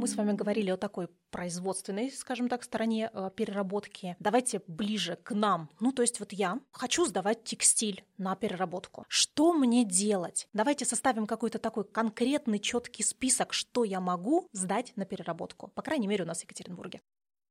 [0.00, 4.16] Мы с вами говорили о такой производственной, скажем так, стороне э, переработки.
[4.18, 5.68] Давайте ближе к нам.
[5.78, 9.04] Ну, то есть вот я хочу сдавать текстиль на переработку.
[9.08, 10.48] Что мне делать?
[10.54, 15.68] Давайте составим какой-то такой конкретный, четкий список, что я могу сдать на переработку.
[15.68, 17.02] По крайней мере, у нас в Екатеринбурге.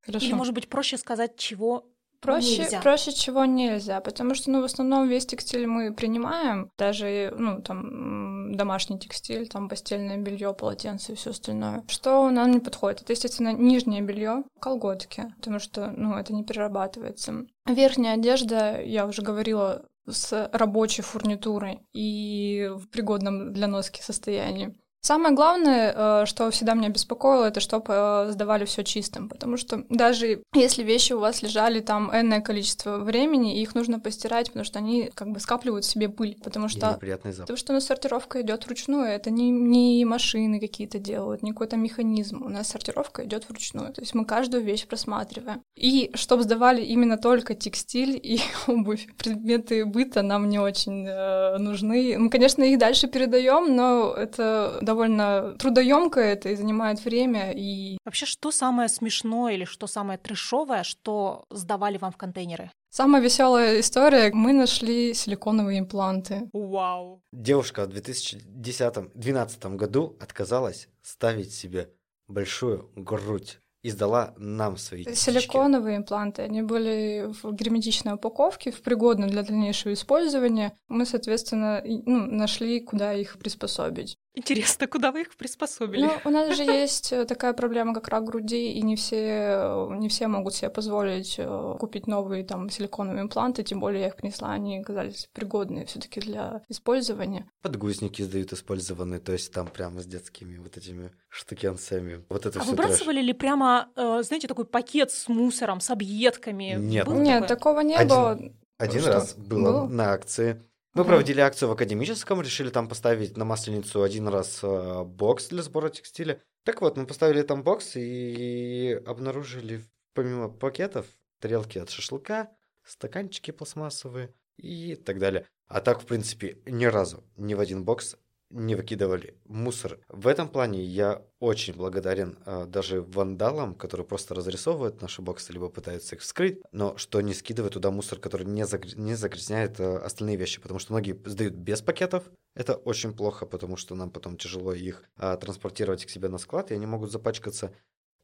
[0.01, 0.25] Хорошо.
[0.25, 1.87] Или, может быть, проще сказать, чего
[2.21, 2.81] Проще, нельзя.
[2.81, 8.55] проще чего нельзя, потому что, ну, в основном весь текстиль мы принимаем, даже, ну, там,
[8.55, 11.83] домашний текстиль, там, постельное белье, полотенце и все остальное.
[11.87, 13.01] Что нам не подходит?
[13.01, 17.45] Это, естественно, нижнее белье, колготки, потому что, ну, это не перерабатывается.
[17.65, 24.75] Верхняя одежда, я уже говорила, с рабочей фурнитурой и в пригодном для носки состоянии.
[25.01, 29.85] Самое главное, э, что всегда меня беспокоило, это чтобы э, сдавали все чистым, потому что
[29.89, 34.79] даже если вещи у вас лежали там энное количество времени, их нужно постирать, потому что
[34.79, 37.47] они как бы скапливают в себе пыль, потому что неприятный запах.
[37.47, 41.77] потому что у нас сортировка идет вручную, это не, не машины какие-то делают, не какой-то
[41.77, 45.61] механизм, у нас сортировка идет вручную, то есть мы каждую вещь просматриваем.
[45.75, 52.17] И чтобы сдавали именно только текстиль и обувь, предметы быта нам не очень э, нужны.
[52.17, 57.51] Мы, конечно, их дальше передаем, но это довольно трудоемко это и занимает время.
[57.55, 57.97] И...
[58.05, 62.71] Вообще, что самое смешное или что самое трешовое, что сдавали вам в контейнеры?
[62.89, 64.31] Самая веселая история.
[64.33, 66.49] Мы нашли силиконовые импланты.
[66.53, 67.21] Вау.
[67.31, 71.89] Девушка в 2010-2012 году отказалась ставить себе
[72.27, 79.29] большую грудь и сдала нам свои Силиконовые импланты, они были в герметичной упаковке, в пригодной
[79.29, 80.73] для дальнейшего использования.
[80.89, 84.17] Мы, соответственно, ну, нашли, куда их приспособить.
[84.35, 86.03] Интересно, куда вы их приспособили?
[86.05, 90.07] Ну, у нас же есть э, такая проблема, как рак груди, и не все, не
[90.07, 94.51] все могут себе позволить э, купить новые там силиконовые импланты, тем более я их принесла,
[94.51, 97.49] они оказались пригодные все таки для использования.
[97.63, 102.23] Подгузники сдают использованные, то есть там прямо с детскими вот этими штукенцами.
[102.29, 103.25] Вот это а все выбрасывали трэш.
[103.25, 106.75] ли прямо, э, знаете, такой пакет с мусором, с объедками?
[106.77, 107.05] Нет.
[107.07, 107.57] Было Нет, такое?
[107.57, 108.39] такого не Один- было.
[108.77, 109.11] Один Что?
[109.11, 109.87] раз было, Было?
[109.87, 110.63] на акции.
[110.93, 111.09] Мы Мгм.
[111.09, 115.89] проводили акцию в академическом, решили там поставить на масленицу один раз э, бокс для сбора
[115.89, 116.41] текстиля.
[116.63, 121.05] Так вот, мы поставили там бокс и обнаружили помимо пакетов
[121.39, 122.49] тарелки от шашлыка,
[122.83, 125.45] стаканчики пластмассовые и так далее.
[125.67, 128.17] А так, в принципе, ни разу ни в один бокс
[128.49, 129.99] не выкидывали мусор.
[130.07, 135.69] В этом плане я очень благодарен э, даже вандалам, которые просто разрисовывают наши боксы, либо
[135.69, 139.97] пытаются их вскрыть, но что не скидывают туда мусор, который не, загр- не загрязняет э,
[139.97, 142.23] остальные вещи, потому что многие сдают без пакетов.
[142.55, 146.71] Это очень плохо, потому что нам потом тяжело их э, транспортировать к себе на склад,
[146.71, 147.73] и они могут запачкаться.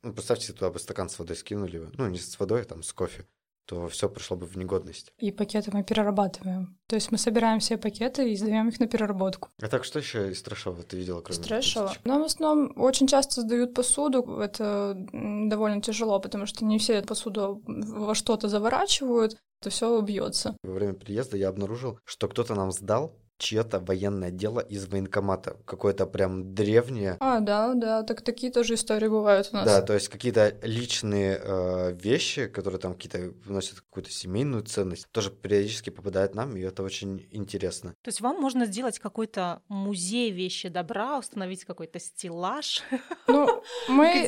[0.02, 2.94] Ну, представьте, туда бы стакан с водой скинули, ну, не с водой, а там с
[2.94, 3.26] кофе,
[3.66, 5.12] то все пришло бы в негодность.
[5.18, 6.78] И пакеты мы перерабатываем.
[6.88, 9.50] То есть мы собираем все пакеты и сдаем их на переработку.
[9.62, 11.86] А так что еще из трэшового ты видела, кроме Трэшево.
[11.86, 12.06] косточек?
[12.06, 14.40] Но в основном очень часто сдают посуду.
[14.40, 20.56] Это довольно тяжело, потому что не все посуду во что-то заворачивают, то все бьется.
[20.64, 25.58] Во время приезда я обнаружил, что кто-то нам сдал чье-то военное дело из военкомата.
[25.66, 27.18] Какое-то прям древнее.
[27.20, 29.66] А, да, да, так такие тоже истории бывают у нас.
[29.66, 35.32] Да, то есть какие-то личные э, вещи, которые там какие-то вносят какую-то семейную ценность, тоже
[35.32, 37.94] периодически попадают нам, и это очень интересно.
[38.02, 42.84] То есть вам можно сделать какой-то музей вещи добра, установить какой-то стеллаж.
[43.28, 44.28] Ну, мы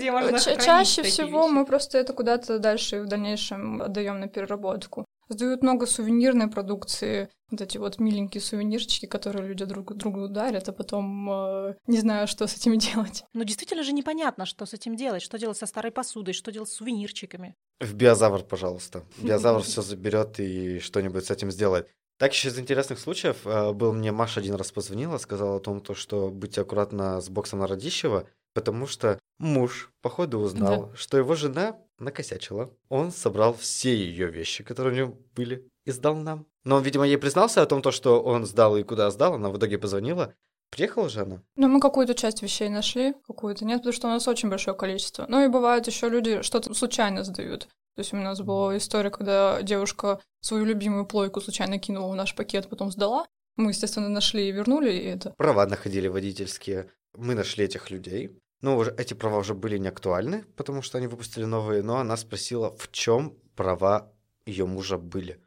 [0.63, 5.06] чаще всего мы просто это куда-то дальше в дальнейшем отдаем на переработку.
[5.30, 10.74] Сдают много сувенирной продукции, вот эти вот миленькие сувенирчики, которые люди друг другу дарят, а
[10.74, 13.24] потом э, не знаю, что с этим делать.
[13.34, 16.70] Но действительно же непонятно, что с этим делать, что делать со старой посудой, что делать
[16.70, 17.56] с сувенирчиками.
[17.80, 19.04] В биозавр, пожалуйста.
[19.18, 21.90] Биозавр все заберет и что-нибудь с этим сделает.
[22.20, 25.82] Так еще из интересных случаев э, был мне Маша один раз позвонила, сказала о том,
[25.82, 31.36] то, что будьте аккуратно с боксом на Радищева, потому что муж, походу, узнал, что его
[31.36, 32.74] жена накосячила.
[32.90, 36.46] Он собрал все ее вещи, которые у нее были, и сдал нам.
[36.64, 39.36] Но он, видимо, ей признался о том, то, что он сдал и куда сдал.
[39.36, 40.34] Она в итоге позвонила.
[40.70, 41.42] Приехала же она.
[41.56, 45.26] Ну, мы какую-то часть вещей нашли, какую-то нет, потому что у нас очень большое количество.
[45.30, 47.68] Ну и бывает еще люди что-то случайно сдают.
[47.96, 52.36] То есть у нас была история, когда девушка свою любимую плойку случайно кинула в наш
[52.36, 53.26] пакет, потом сдала.
[53.56, 55.34] Мы, естественно, нашли и вернули это.
[55.38, 56.92] Права находили водительские.
[57.16, 58.38] Мы нашли этих людей.
[58.62, 62.17] Ну, уже эти права уже были не актуальны, потому что они выпустили новые, но она
[62.17, 64.12] спросила, в чем права
[64.46, 65.39] ее мужа были.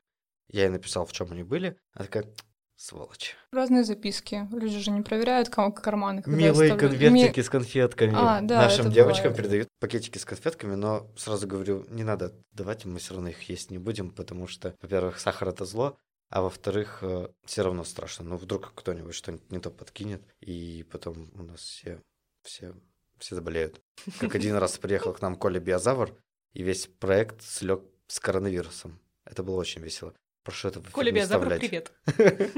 [0.49, 1.77] Я ей написал, в чем они были.
[1.95, 2.25] Она такая,
[2.81, 3.37] сволочь.
[3.53, 4.49] Разные записки.
[4.51, 6.23] Люди же не проверяют кому карманы.
[6.23, 8.15] когда Милые конвертики с конфетками.
[8.17, 9.37] А, да, Нашим девочкам бывает.
[9.37, 13.71] передают пакетики с конфетками, но сразу говорю, не надо давать, мы все равно их есть
[13.71, 15.99] не будем, потому что, во-первых, сахар это зло,
[16.31, 17.05] а во-вторых,
[17.45, 18.25] все равно страшно.
[18.25, 22.01] Ну, вдруг кто-нибудь что-нибудь не то подкинет, и потом у нас все,
[22.43, 22.73] все,
[23.21, 23.81] все заболеют.
[24.19, 26.17] Как один раз приехал к нам Коля Биозавр,
[26.53, 28.99] и весь проект слег с коронавирусом.
[29.25, 30.15] Это было очень весело.
[30.43, 31.93] Прошу это Коля Биозавр, привет.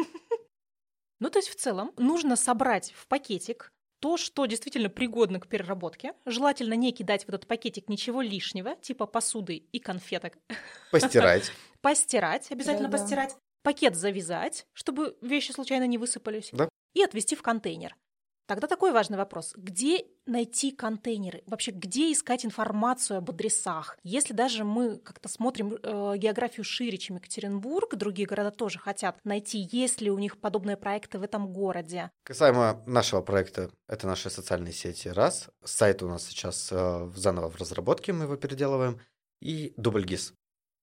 [1.21, 6.15] Ну, то есть в целом нужно собрать в пакетик то, что действительно пригодно к переработке.
[6.27, 10.37] Желательно не кидать в этот пакетик ничего лишнего, типа посуды и конфеток.
[10.91, 11.53] Постирать.
[11.81, 13.37] Постирать, обязательно постирать.
[13.63, 16.51] Пакет завязать, чтобы вещи случайно не высыпались.
[16.53, 16.69] Да.
[16.95, 17.95] И отвезти в контейнер.
[18.47, 19.53] Тогда такой важный вопрос.
[19.57, 21.43] Где найти контейнеры?
[21.47, 23.97] Вообще, где искать информацию об адресах?
[24.03, 29.69] Если даже мы как-то смотрим э, географию шире, чем Екатеринбург, другие города тоже хотят найти,
[29.71, 32.11] есть ли у них подобные проекты в этом городе.
[32.25, 35.49] Касаемо нашего проекта, это наши социальные сети, раз.
[35.65, 39.01] Сайт у нас сейчас э, заново в разработке, мы его переделываем.
[39.41, 40.35] И дубльгиз.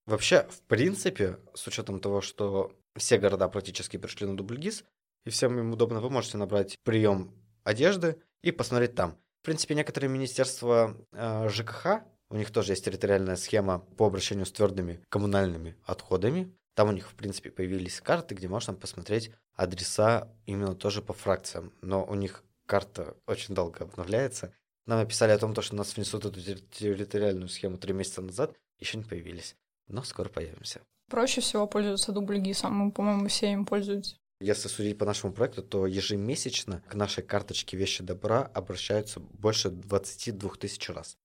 [0.06, 4.84] Вообще, в принципе, с учетом того, что все города практически пришли на дубльгиз,
[5.24, 7.32] и всем им удобно, вы можете набрать прием
[7.64, 9.16] одежды и посмотреть там.
[9.42, 14.52] В принципе, некоторые министерства э, ЖКХ, у них тоже есть территориальная схема по обращению с
[14.52, 16.54] твердыми коммунальными отходами.
[16.74, 21.72] Там у них, в принципе, появились карты, где можно посмотреть адреса именно тоже по фракциям.
[21.82, 24.54] Но у них карта очень долго обновляется.
[24.86, 28.54] Нам написали о том, то, что нас внесут эту терри- территориальную схему три месяца назад,
[28.78, 29.56] еще не появились.
[29.88, 30.80] Но скоро появимся.
[31.08, 32.92] Проще всего пользоваться дубльгисом.
[32.92, 34.16] По-моему, все им пользуются.
[34.40, 40.50] Если судить по нашему проекту, то ежемесячно к нашей карточке вещи добра обращаются больше 22
[40.58, 41.18] тысяч раз.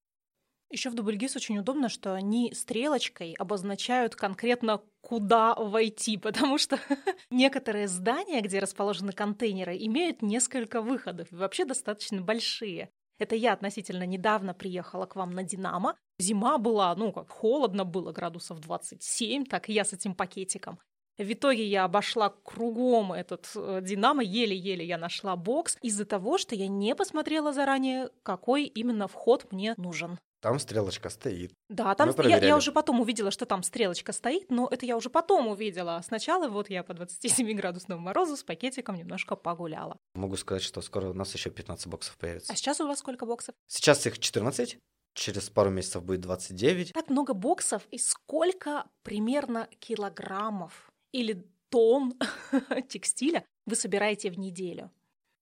[0.68, 6.78] Еще в Дубльгиз очень удобно, что они стрелочкой обозначают конкретно, куда войти, потому что
[7.30, 12.90] некоторые здания, где расположены контейнеры, имеют несколько выходов, и вообще достаточно большие.
[13.18, 15.96] Это я относительно недавно приехала к вам на Динамо.
[16.18, 20.78] Зима была, ну как, холодно было, градусов 27, так и я с этим пакетиком.
[21.18, 26.54] В итоге я обошла кругом этот э, Динамо, еле-еле я нашла бокс из-за того, что
[26.54, 30.18] я не посмотрела заранее, какой именно вход мне нужен.
[30.42, 31.52] Там стрелочка стоит.
[31.70, 34.96] Да, там ст- я, я уже потом увидела, что там стрелочка стоит, но это я
[34.96, 36.00] уже потом увидела.
[36.04, 39.96] Сначала вот я по 27-градусному морозу с пакетиком немножко погуляла.
[40.14, 42.52] Могу сказать, что скоро у нас еще 15 боксов появится.
[42.52, 43.54] А сейчас у вас сколько боксов?
[43.66, 44.78] Сейчас их 14,
[45.14, 46.92] через пару месяцев будет 29.
[46.92, 52.14] Так много боксов и сколько примерно килограммов или тонн
[52.88, 54.90] текстиля вы собираете в неделю?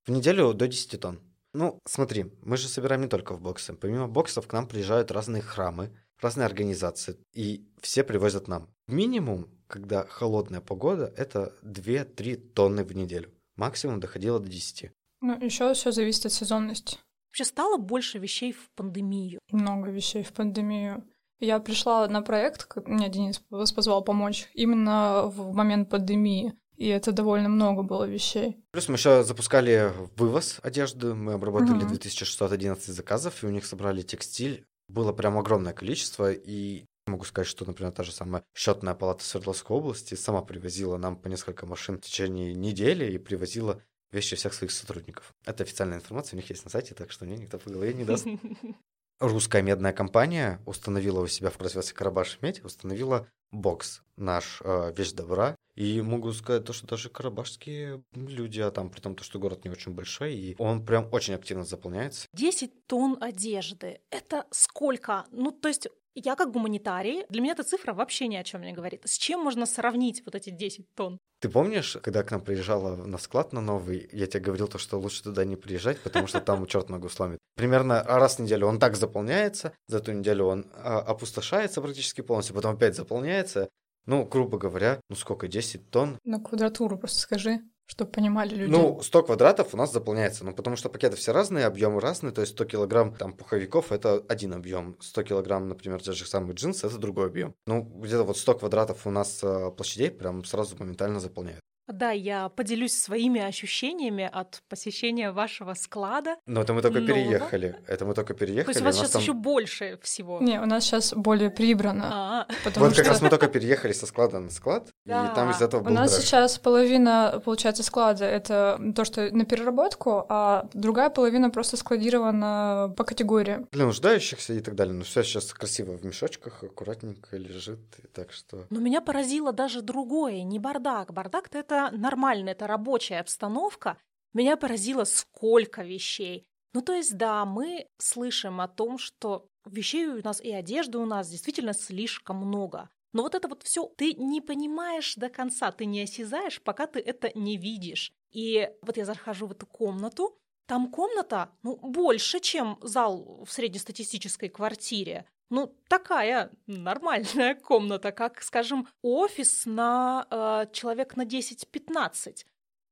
[0.07, 1.21] В неделю до 10 тонн.
[1.53, 3.75] Ну, смотри, мы же собираем не только в боксы.
[3.75, 8.69] Помимо боксов к нам приезжают разные храмы, разные организации, и все привозят нам.
[8.89, 13.31] Минимум, когда холодная погода, это 2-3 тонны в неделю.
[13.57, 14.91] Максимум доходило до 10.
[15.21, 16.99] Ну, еще все зависит от сезонности.
[17.29, 19.39] Вообще стало больше вещей в пандемию.
[19.51, 21.05] Много вещей в пандемию.
[21.41, 26.55] Я пришла на проект, меня Денис вас позвал помочь, именно в момент пандемии.
[26.77, 28.57] И это довольно много было вещей.
[28.73, 31.89] Плюс мы еще запускали вывоз одежды, мы обработали Мгм.
[31.89, 34.67] 2611 заказов, и у них собрали текстиль.
[34.89, 39.77] Было прям огромное количество, и Могу сказать, что, например, та же самая счетная палата Свердловской
[39.77, 44.73] области сама привозила нам по несколько машин в течение недели и привозила вещи всех своих
[44.73, 45.35] сотрудников.
[45.45, 48.05] Это официальная информация, у них есть на сайте, так что мне никто по голове не
[48.05, 48.27] даст.
[49.21, 55.13] Русская медная компания установила у себя в производстве Карабаш Медь, установила бокс наш э, вещь
[55.13, 55.57] добра.
[55.77, 59.65] И могу сказать то, что даже карабашские люди, а там при том, то, что город
[59.65, 62.29] не очень большой, и он прям очень активно заполняется.
[62.33, 64.01] 10 тонн одежды.
[64.11, 65.25] Это сколько?
[65.33, 68.73] Ну, то есть я как гуманитарий, для меня эта цифра вообще ни о чем не
[68.73, 69.03] говорит.
[69.05, 71.19] С чем можно сравнить вот эти 10 тонн?
[71.41, 74.99] Ты помнишь, когда к нам приезжала на склад на новый, я тебе говорил то, что
[74.99, 77.39] лучше туда не приезжать, потому что там черт ногу сломит.
[77.57, 82.55] Примерно раз в неделю он так заполняется, за эту неделю он а, опустошается практически полностью,
[82.55, 83.69] потом опять заполняется.
[84.07, 86.19] Ну, грубо говоря, ну сколько, 10 тонн?
[86.25, 88.71] На квадратуру просто скажи чтобы понимали люди.
[88.71, 92.41] Ну, 100 квадратов у нас заполняется, ну, потому что пакеты все разные, объемы разные, то
[92.41, 96.87] есть 100 килограмм там пуховиков– это один объем, 100 килограмм, например, те же самые джинсы–
[96.89, 97.55] это другой объем.
[97.67, 101.64] Ну, где-то вот 100 квадратов у нас э, площадей прям сразу моментально заполняют.
[101.87, 106.37] Да, я поделюсь своими ощущениями от посещения вашего склада.
[106.47, 107.15] Но это мы только нового.
[107.15, 107.77] переехали.
[107.87, 108.65] Это мы только переехали.
[108.65, 109.23] То есть у вас сейчас там...
[109.23, 110.41] еще больше всего.
[110.41, 112.11] Не, у нас сейчас более прибрано.
[112.11, 112.47] А-а.
[112.77, 113.03] Вот что...
[113.03, 115.31] как раз мы только переехали со склада на склад, да.
[115.31, 116.25] и там из этого был У нас дрожь.
[116.25, 123.05] сейчас половина, получается, склада— это то, что на переработку, а другая половина просто складирована по
[123.05, 123.67] категории.
[123.73, 124.95] Для нуждающихся и так далее.
[124.95, 128.65] Но все сейчас красиво в мешочках, аккуратненько лежит, и так что...
[128.71, 131.13] Но меня поразило даже другое, не бардак.
[131.13, 133.99] Бардак-то это это нормально, это рабочая обстановка,
[134.33, 136.47] меня поразило, сколько вещей.
[136.73, 141.07] Ну, то есть, да, мы слышим о том, что вещей у нас и одежды у
[141.07, 142.91] нас действительно слишком много.
[143.13, 146.99] Но вот это вот все ты не понимаешь до конца, ты не осязаешь, пока ты
[146.99, 148.13] это не видишь.
[148.33, 154.49] И вот я захожу в эту комнату, там комната, ну, больше, чем зал в среднестатистической
[154.49, 155.27] квартире.
[155.51, 162.45] Ну, такая нормальная комната, как, скажем, офис на э, человек на 10-15.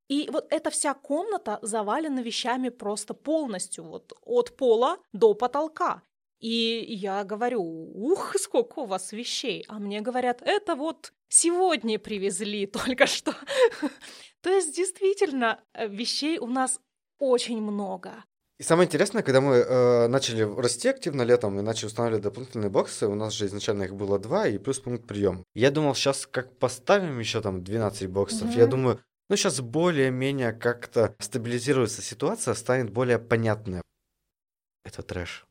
[0.08, 6.02] И вот эта вся комната завалена вещами просто полностью, вот от пола до потолка.
[6.38, 9.64] И я говорю, ух, сколько у вас вещей.
[9.68, 13.34] А мне говорят, это вот сегодня привезли только что.
[14.42, 16.80] То есть действительно э, вещей у нас
[17.18, 18.24] очень много.
[18.62, 23.08] И самое интересное, когда мы э, начали расти активно летом и начали устанавливать дополнительные боксы,
[23.08, 25.44] у нас же изначально их было два и плюс пункт прием.
[25.52, 28.58] Я думал, сейчас как поставим еще там 12 боксов, mm-hmm.
[28.58, 33.82] я думаю, ну сейчас более-менее как-то стабилизируется ситуация, станет более понятная.
[34.84, 35.44] Это трэш.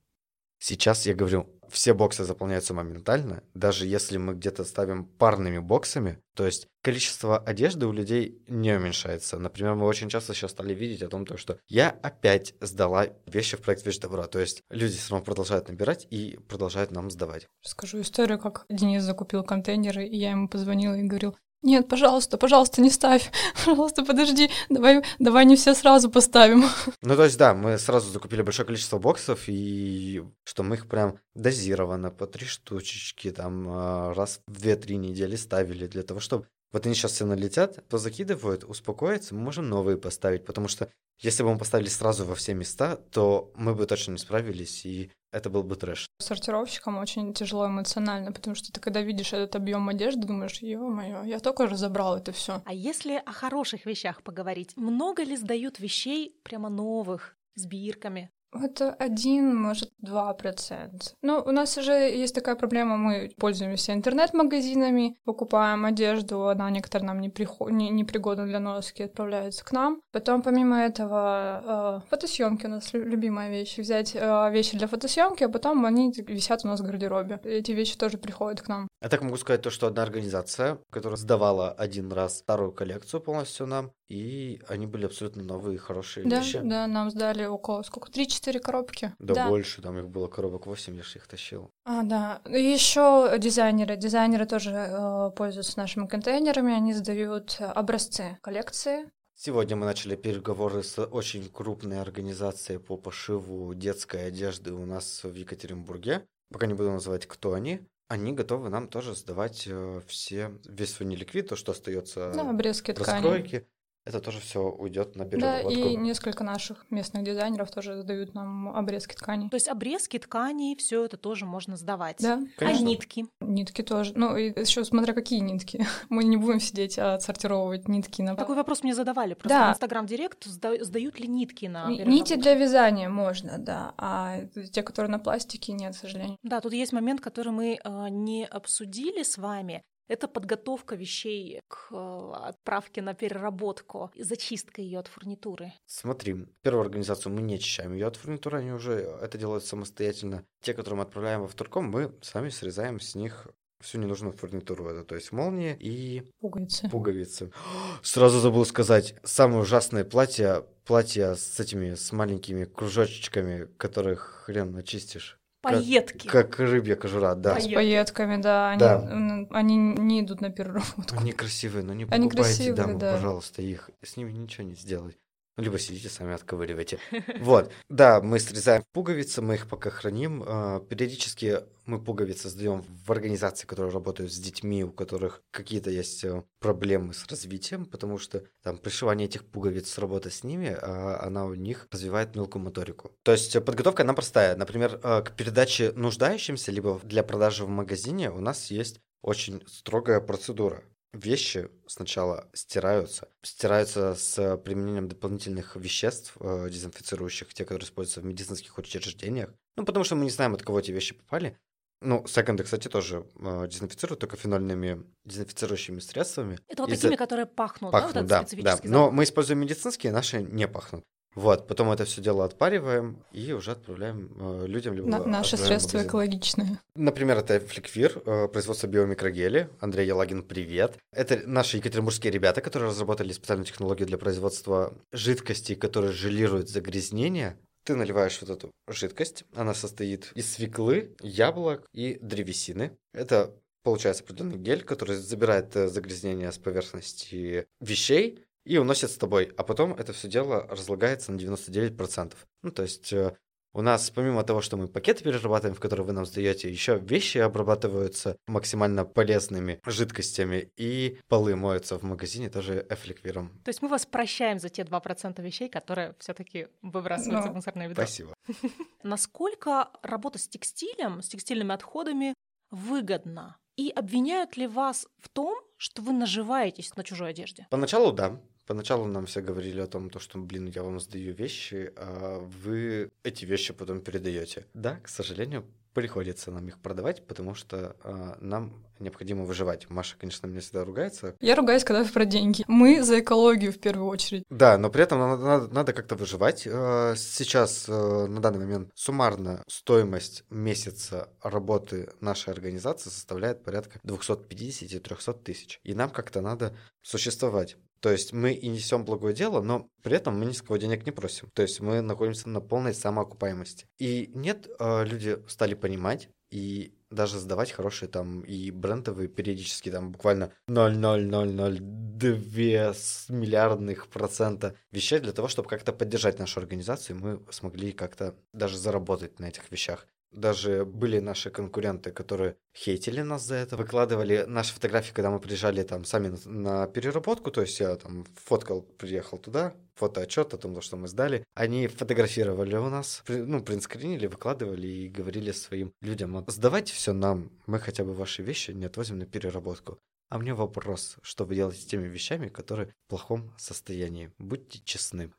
[0.60, 6.46] Сейчас я говорю, все боксы заполняются моментально, даже если мы где-то ставим парными боксами, то
[6.46, 9.40] есть количество одежды у людей не уменьшается.
[9.40, 13.62] Например, мы очень часто сейчас стали видеть о том, что я опять сдала вещи в
[13.62, 17.48] проект «Вещь добра», то есть люди все равно продолжают набирать и продолжают нам сдавать.
[17.62, 22.82] Скажу историю, как Денис закупил контейнеры, и я ему позвонила и говорил, нет, пожалуйста, пожалуйста,
[22.82, 23.32] не ставь.
[23.66, 24.50] Пожалуйста, подожди.
[24.70, 26.66] Давай, давай не все сразу поставим.
[27.04, 31.18] Ну, то есть, да, мы сразу закупили большое количество боксов, и что мы их прям
[31.36, 36.86] дозированно по три штучечки там а, раз в две-три недели ставили для того, чтобы вот
[36.86, 40.90] они сейчас все налетят, то закидывают, успокоятся, мы можем новые поставить, потому что
[41.20, 45.12] если бы мы поставили сразу во все места, то мы бы точно не справились, и
[45.32, 46.08] это был бы трэш.
[46.20, 51.40] Сортировщикам очень тяжело эмоционально, потому что ты когда видишь этот объем одежды, думаешь, ё-моё, я
[51.40, 52.62] только разобрал это все.
[52.66, 58.32] А если о хороших вещах поговорить, много ли сдают вещей прямо новых, с бирками?
[58.54, 61.08] Это один, может, два процента.
[61.22, 67.22] Ну, у нас уже есть такая проблема, мы пользуемся интернет-магазинами, покупаем одежду, она некоторая нам
[67.22, 67.72] не, приход...
[67.72, 70.02] не, не пригодна для носки, отправляется к нам.
[70.12, 73.78] Потом, помимо этого, э, фотосъемки у нас любимая вещь.
[73.78, 77.40] Взять э, вещи для фотосъемки, а потом они висят у нас в гардеробе.
[77.44, 78.88] Эти вещи тоже приходят к нам.
[79.02, 83.66] Я так могу сказать то, что одна организация, которая сдавала один раз старую коллекцию полностью
[83.66, 86.60] нам, и они были абсолютно новые, хорошие да, вещи.
[86.62, 88.12] Да, нам сдали около сколько?
[88.42, 89.14] Три-четыре коробки.
[89.20, 91.70] Да, да, больше, там их было коробок восемь, я же их тащил.
[91.86, 92.42] А, да.
[92.46, 93.96] Еще дизайнеры.
[93.98, 99.12] Дизайнеры тоже э, пользуются нашими контейнерами, они сдают образцы коллекции.
[99.36, 105.34] Сегодня мы начали переговоры с очень крупной организацией по пошиву детской одежды у нас в
[105.36, 106.26] Екатеринбурге.
[106.52, 111.08] Пока не буду называть, кто они они готовы нам тоже сдавать э, все, весь свой
[111.08, 113.66] неликвид, то, что остается да, обрезки раскройки.
[114.06, 115.70] Это тоже все уйдет на Да, переработку.
[115.72, 119.50] и несколько наших местных дизайнеров тоже сдают нам обрезки тканей.
[119.50, 122.18] То есть обрезки тканей, все это тоже можно сдавать.
[122.20, 122.86] Да, А Конечно.
[122.86, 123.26] нитки?
[123.42, 124.14] нитки тоже.
[124.16, 125.86] Ну, и еще смотря какие нитки.
[126.10, 128.36] Мы не будем сидеть а отсортировывать нитки на...
[128.36, 129.68] Такой вопрос мне задавали просто Да.
[129.70, 131.88] в Инстаграм Директ, сда- сдают ли нитки на?
[131.90, 134.42] Нити для вязания можно, да, а
[134.72, 136.38] те, которые на пластике, нет, к сожалению.
[136.44, 139.84] Да, тут есть момент, который мы э, не обсудили с вами.
[140.12, 145.72] Это подготовка вещей к э, отправке на переработку, и зачистка ее от фурнитуры.
[145.86, 150.44] Смотри, первую организацию мы не очищаем ее от фурнитуры, они уже это делают самостоятельно.
[150.60, 153.48] Те, которые мы отправляем во вторком, мы сами срезаем с них
[153.80, 156.90] всю ненужную фурнитуру, это, то есть молнии и Пуговицы.
[156.90, 157.52] пуговицы.
[158.04, 165.41] Сразу забыл сказать, самое ужасное платье, платье с этими, с маленькими кружочками, которых хрен очистишь.
[165.64, 166.28] Как- Пайетки.
[166.28, 167.60] Как рыбья кожура, да.
[167.60, 169.48] С пайетками, да, они, Да.
[169.52, 171.16] они не идут на переработку.
[171.20, 173.14] Они красивые, но не Они покупайте, красивые, дамы, да.
[173.14, 173.92] пожалуйста, их.
[174.02, 175.18] С ними ничего не сделать.
[175.58, 177.00] Ну, либо сидите сами отковыривайте.
[177.42, 177.72] Вот.
[177.90, 180.44] Да, мы срезаем пуговицы, мы их пока храним.
[180.46, 186.24] А, Периодически мы пуговицы сдаем в организации, которые работают с детьми, у которых какие-то есть
[186.24, 191.46] э, проблемы с развитием, потому что там пришивание этих пуговиц, работа с ними, а, она
[191.46, 193.12] у них развивает мелкую моторику.
[193.24, 194.56] То есть подготовка, она простая.
[194.56, 200.20] Например, э, к передаче нуждающимся, либо для продажи в магазине у нас есть очень строгая
[200.20, 200.84] процедура.
[201.14, 203.28] Вещи сначала стираются.
[203.42, 209.50] Стираются с применением дополнительных веществ, э, дезинфицирующих, те, которые используются в медицинских учреждениях.
[209.76, 211.58] Ну, потому что мы не знаем, от кого эти вещи попали.
[212.02, 216.60] Ну, секонды, кстати, тоже э, дезинфицируют только фенольными дезинфицирующими средствами.
[216.68, 218.80] Это вот такими, которые пахнут, да, вот Пахнут, да, да.
[218.84, 221.04] Но мы используем медицинские, наши не пахнут.
[221.36, 224.94] Вот, потом это все дело отпариваем и уже отправляем э, людям.
[224.96, 226.10] Либо На- наши средства магазин.
[226.10, 226.80] экологичные.
[226.96, 229.70] Например, это Фликвир, э, производство биомикрогели.
[229.80, 230.98] Андрей Елагин, привет.
[231.14, 237.58] Это наши екатеринбургские ребята, которые разработали специальную технологию для производства жидкостей, которые желируют загрязнение.
[237.86, 242.98] Ты наливаешь вот эту жидкость, она состоит из свеклы, яблок и древесины.
[243.14, 249.52] Это получается определенный гель, который забирает э, загрязнение с поверхности вещей и уносит с тобой,
[249.58, 252.34] а потом это все дело разлагается на 99%.
[252.64, 253.36] Ну, то есть э,
[253.74, 257.38] у нас, помимо того, что мы пакеты перерабатываем, в которые вы нам сдаете, еще вещи
[257.38, 263.50] обрабатываются максимально полезными жидкостями, и полы моются в магазине тоже эфликвиром.
[263.64, 267.56] То есть мы вас прощаем за те 2% вещей, которые все таки выбрасываются Ну, в
[267.56, 268.04] мусорное ведро.
[268.04, 268.34] Спасибо.
[269.04, 272.34] Насколько работа с текстилем, с текстильными отходами
[272.72, 273.58] выгодна?
[273.78, 277.68] И обвиняют ли вас в том, что вы наживаетесь на чужой одежде?
[277.70, 278.42] Поначалу да.
[278.68, 283.12] Поначалу нам все говорили о том, то, что, блин, я вам сдаю вещи, а вы
[283.24, 284.66] эти вещи потом передаете.
[284.74, 289.90] Да, к сожалению, приходится нам их продавать, потому что а, нам необходимо выживать.
[289.90, 291.36] Маша, конечно, меня всегда ругается.
[291.42, 292.64] Я ругаюсь, когда про деньги.
[292.68, 294.44] Мы за экологию в первую очередь.
[294.50, 296.64] Да, но при этом надо, надо- надо как-то выживать.
[296.66, 297.92] Э, Сейчас, э,
[298.28, 305.80] на данный момент, суммарно стоимость месяца работы нашей организации составляет порядка 250-300 тысяч.
[305.84, 307.76] И нам как-то надо существовать.
[308.02, 311.06] То есть мы и несем благое дело, но при этом мы ни с кого денег
[311.06, 311.50] не просим.
[311.54, 313.86] То есть мы находимся на полной самоокупаемости.
[314.00, 320.12] И нет, э, люди стали понимать и даже сдавать хорошие там и брендовые периодически там
[320.12, 327.40] буквально 0,0002 с- миллиардных процента вещей для того, чтобы как-то поддержать нашу организацию, и мы
[327.52, 330.08] смогли как-то даже заработать на этих вещах.
[330.32, 335.84] Даже были наши конкуренты, которые хейтили нас за это, выкладывали наши фотографии, когда мы приезжали
[335.84, 340.96] там сами на, переработку, то есть я там фоткал, приехал туда, фотоотчет о том, что
[340.96, 341.44] мы сдали.
[341.54, 347.52] Они фотографировали у нас, ну, принтскринили, выкладывали и говорили своим людям, «Вот сдавайте все нам,
[347.66, 350.00] мы хотя бы ваши вещи не отвозим на переработку.
[350.30, 354.32] А мне вопрос, что вы делаете с теми вещами, которые в плохом состоянии?
[354.38, 355.34] Будьте честны.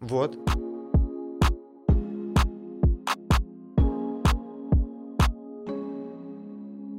[0.00, 0.34] Вот.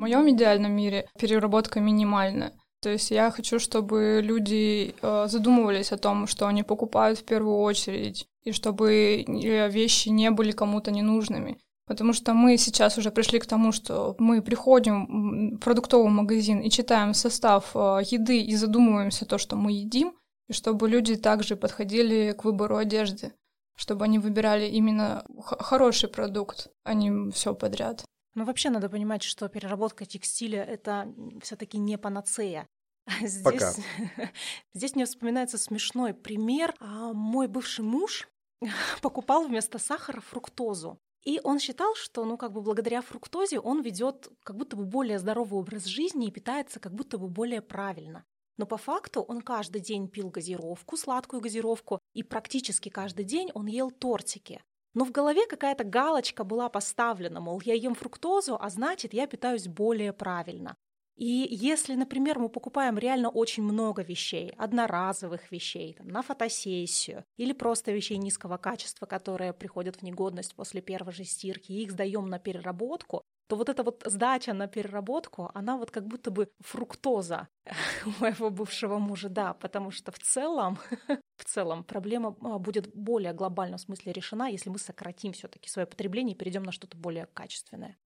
[0.06, 2.54] Моем идеальном мире переработка минимальна.
[2.82, 7.58] То есть я хочу, чтобы люди э, задумывались о том, что они покупают в первую
[7.58, 11.58] очередь, и чтобы э, вещи не были кому-то ненужными.
[11.88, 16.70] Потому что мы сейчас уже пришли к тому, что мы приходим в продуктовый магазин и
[16.70, 20.14] читаем состав э, еды и задумываемся то, что мы едим,
[20.48, 23.34] и чтобы люди также подходили к выбору одежды,
[23.76, 28.06] чтобы они выбирали именно хороший продукт, а не все подряд.
[28.36, 32.68] Ну, вообще надо понимать, что переработка текстиля— это все таки не панацея.
[33.22, 33.74] Здесь, Пока.
[34.74, 36.74] здесь мне вспоминается смешной пример.
[36.80, 38.28] А, Мой бывший муж
[39.02, 41.00] покупал вместо сахара фруктозу.
[41.24, 45.18] И он считал, что, ну, как бы благодаря фруктозе он ведет как будто бы более
[45.18, 48.26] здоровый образ жизни и питается как будто бы более правильно.
[48.58, 53.68] но по факту он каждый день пил газировку, сладкую газировку, и практически каждый день он
[53.68, 54.62] ел тортики.
[54.96, 59.68] Но в голове какая-то галочка была поставлена, мол, я ем фруктозу, а значит, я питаюсь
[59.68, 60.76] более правильно.
[61.18, 67.54] И если, например, мы покупаем реально очень много вещей, одноразовых вещей, там, на фотосессию, или
[67.54, 72.28] просто вещей низкого качества, которые приходят в негодность после первой же стирки, и их сдаем
[72.28, 77.48] на переработку, то вот эта вот сдача на переработку, она вот как будто бы фруктоза
[78.20, 80.78] моего бывшего мужа, да, потому что в целом,
[81.38, 85.86] в целом проблема а, будет более глобальном смысле решена, если мы сократим все таки свое
[85.86, 87.98] потребление и перейдем на что-то более качественное.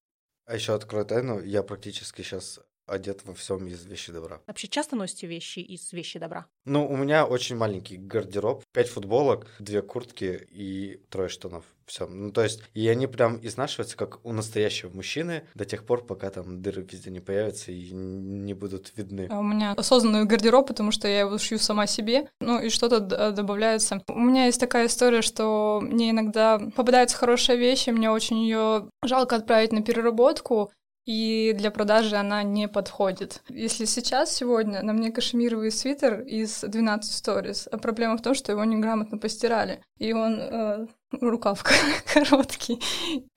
[0.46, 2.60] А еще открою тайну, я практически сейчас
[2.90, 4.42] одет во всем из вещи добра.
[4.48, 6.48] Вообще часто носите вещи из вещи добра?
[6.66, 8.64] Ну, у меня очень маленький гардероб.
[8.74, 11.66] Пять футболок, две куртки и трое штанов.
[11.86, 12.06] Все.
[12.06, 16.30] Ну, то есть, и они прям изнашиваются, как у настоящего мужчины, до тех пор, пока
[16.30, 19.28] там дыры везде не появятся и не будут видны.
[19.32, 23.00] А у меня осознанный гардероб, потому что я его шью сама себе, ну и что-то
[23.00, 24.04] добавляется.
[24.08, 29.38] У меня есть такая история, что мне иногда попадаются хорошие вещи, мне очень ее жалко
[29.38, 30.72] отправить на переработку,
[31.10, 33.42] и для продажи она не подходит.
[33.50, 38.52] Если сейчас, сегодня, на мне кашемировый свитер из 12 stories, а проблема в том, что
[38.52, 40.88] его неграмотно постирали, и он э,
[41.20, 41.64] рукав
[42.14, 42.80] короткий.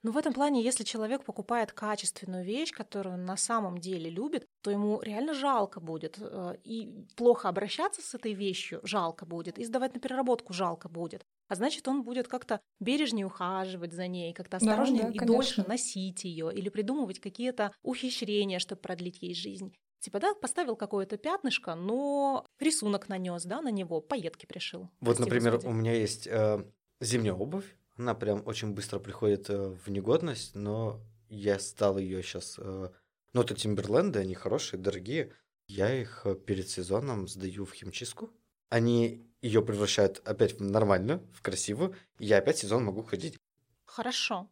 [0.02, 4.44] Ну, в этом плане, если человек покупает качественную вещь, которую он на самом деле любит,
[4.60, 6.18] то ему реально жалко будет.
[6.20, 11.24] Э, и плохо обращаться с этой вещью жалко будет, и сдавать на переработку жалко будет
[11.48, 15.36] а значит, он будет как-то бережнее ухаживать за ней, как-то осторожнее да, да, и конечно.
[15.36, 19.74] дольше носить ее или придумывать какие-то ухищрения, чтобы продлить ей жизнь.
[20.00, 24.90] Типа, да, поставил какое-то пятнышко, но рисунок нанес, да, на него, пайетки пришил.
[25.00, 25.72] Вот, Прости, например, господи.
[25.72, 26.64] у меня есть э,
[27.00, 32.58] зимняя обувь, она прям очень быстро приходит э, в негодность, но я стал ее сейчас...
[32.58, 32.90] Э,
[33.32, 35.32] ну, это Тимберленды, они хорошие, дорогие.
[35.66, 38.30] Я их э, перед сезоном сдаю в химчистку.
[38.72, 43.38] Они ее превращают опять в нормальную, в красивую, и я опять сезон могу ходить.
[43.84, 44.48] Хорошо.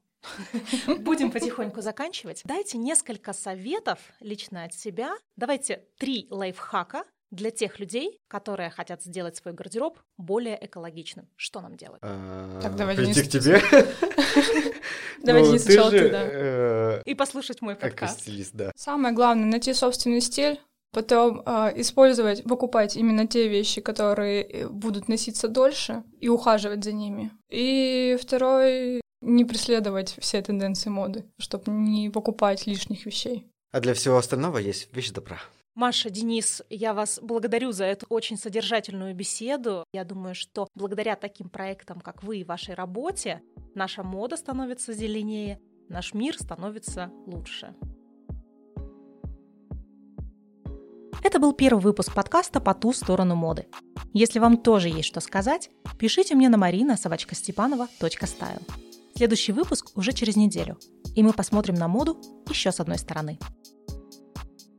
[0.99, 2.43] Будем потихоньку заканчивать.
[2.45, 5.17] Дайте несколько советов лично от себя.
[5.37, 11.27] Давайте три лайфхака для тех людей, которые хотят сделать свой гардероб более экологичным.
[11.37, 12.01] Что нам делать?
[12.03, 13.63] А, так, давай, Прийти к тебе?
[15.23, 16.23] Давай, Денис, сначала ты, да.
[16.25, 18.27] Э, и послушать мой подкаст.
[18.53, 18.73] да.
[18.75, 20.59] Самое главное— найти собственный стиль,
[20.93, 26.93] Потом э, использовать, покупать именно те вещи, которые э, будут носиться дольше, и ухаживать за
[26.93, 27.31] ними.
[27.49, 33.47] И второй не преследовать все тенденции моды, чтобы не покупать лишних вещей.
[33.71, 35.39] А для всего остального есть вещь добра.
[35.77, 39.85] Маша, Денис, я вас благодарю за эту очень содержательную беседу.
[39.93, 43.41] Я думаю, что благодаря таким проектам, как вы и вашей работе,
[43.75, 47.77] наша мода становится зеленее, наш мир становится лучше.
[51.23, 53.67] Это был первый выпуск подкаста «По ту сторону моды».
[54.15, 56.97] Если вам тоже есть что сказать, пишите мне на marina
[58.27, 58.63] style.
[59.15, 60.79] Следующий выпуск уже через неделю,
[61.15, 62.17] и мы посмотрим на моду
[62.49, 63.39] еще с одной стороны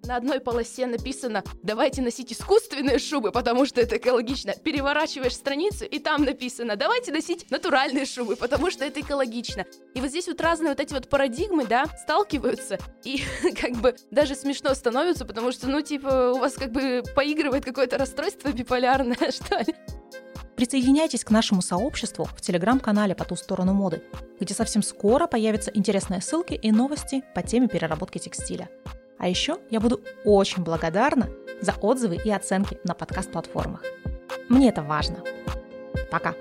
[0.03, 4.53] на одной полосе написано «Давайте носить искусственные шубы, потому что это экологично».
[4.53, 9.65] Переворачиваешь страницу, и там написано «Давайте носить натуральные шубы, потому что это экологично».
[9.93, 13.23] И вот здесь вот разные вот эти вот парадигмы, да, сталкиваются, и
[13.61, 17.97] как бы даже смешно становится, потому что, ну, типа, у вас как бы поигрывает какое-то
[17.97, 19.75] расстройство биполярное, что ли.
[20.55, 24.03] Присоединяйтесь к нашему сообществу в телеграм-канале «По ту сторону моды»,
[24.39, 28.69] где совсем скоро появятся интересные ссылки и новости по теме переработки текстиля.
[29.21, 31.29] А еще я буду очень благодарна
[31.61, 33.83] за отзывы и оценки на подкаст-платформах.
[34.49, 35.23] Мне это важно.
[36.09, 36.33] Пока.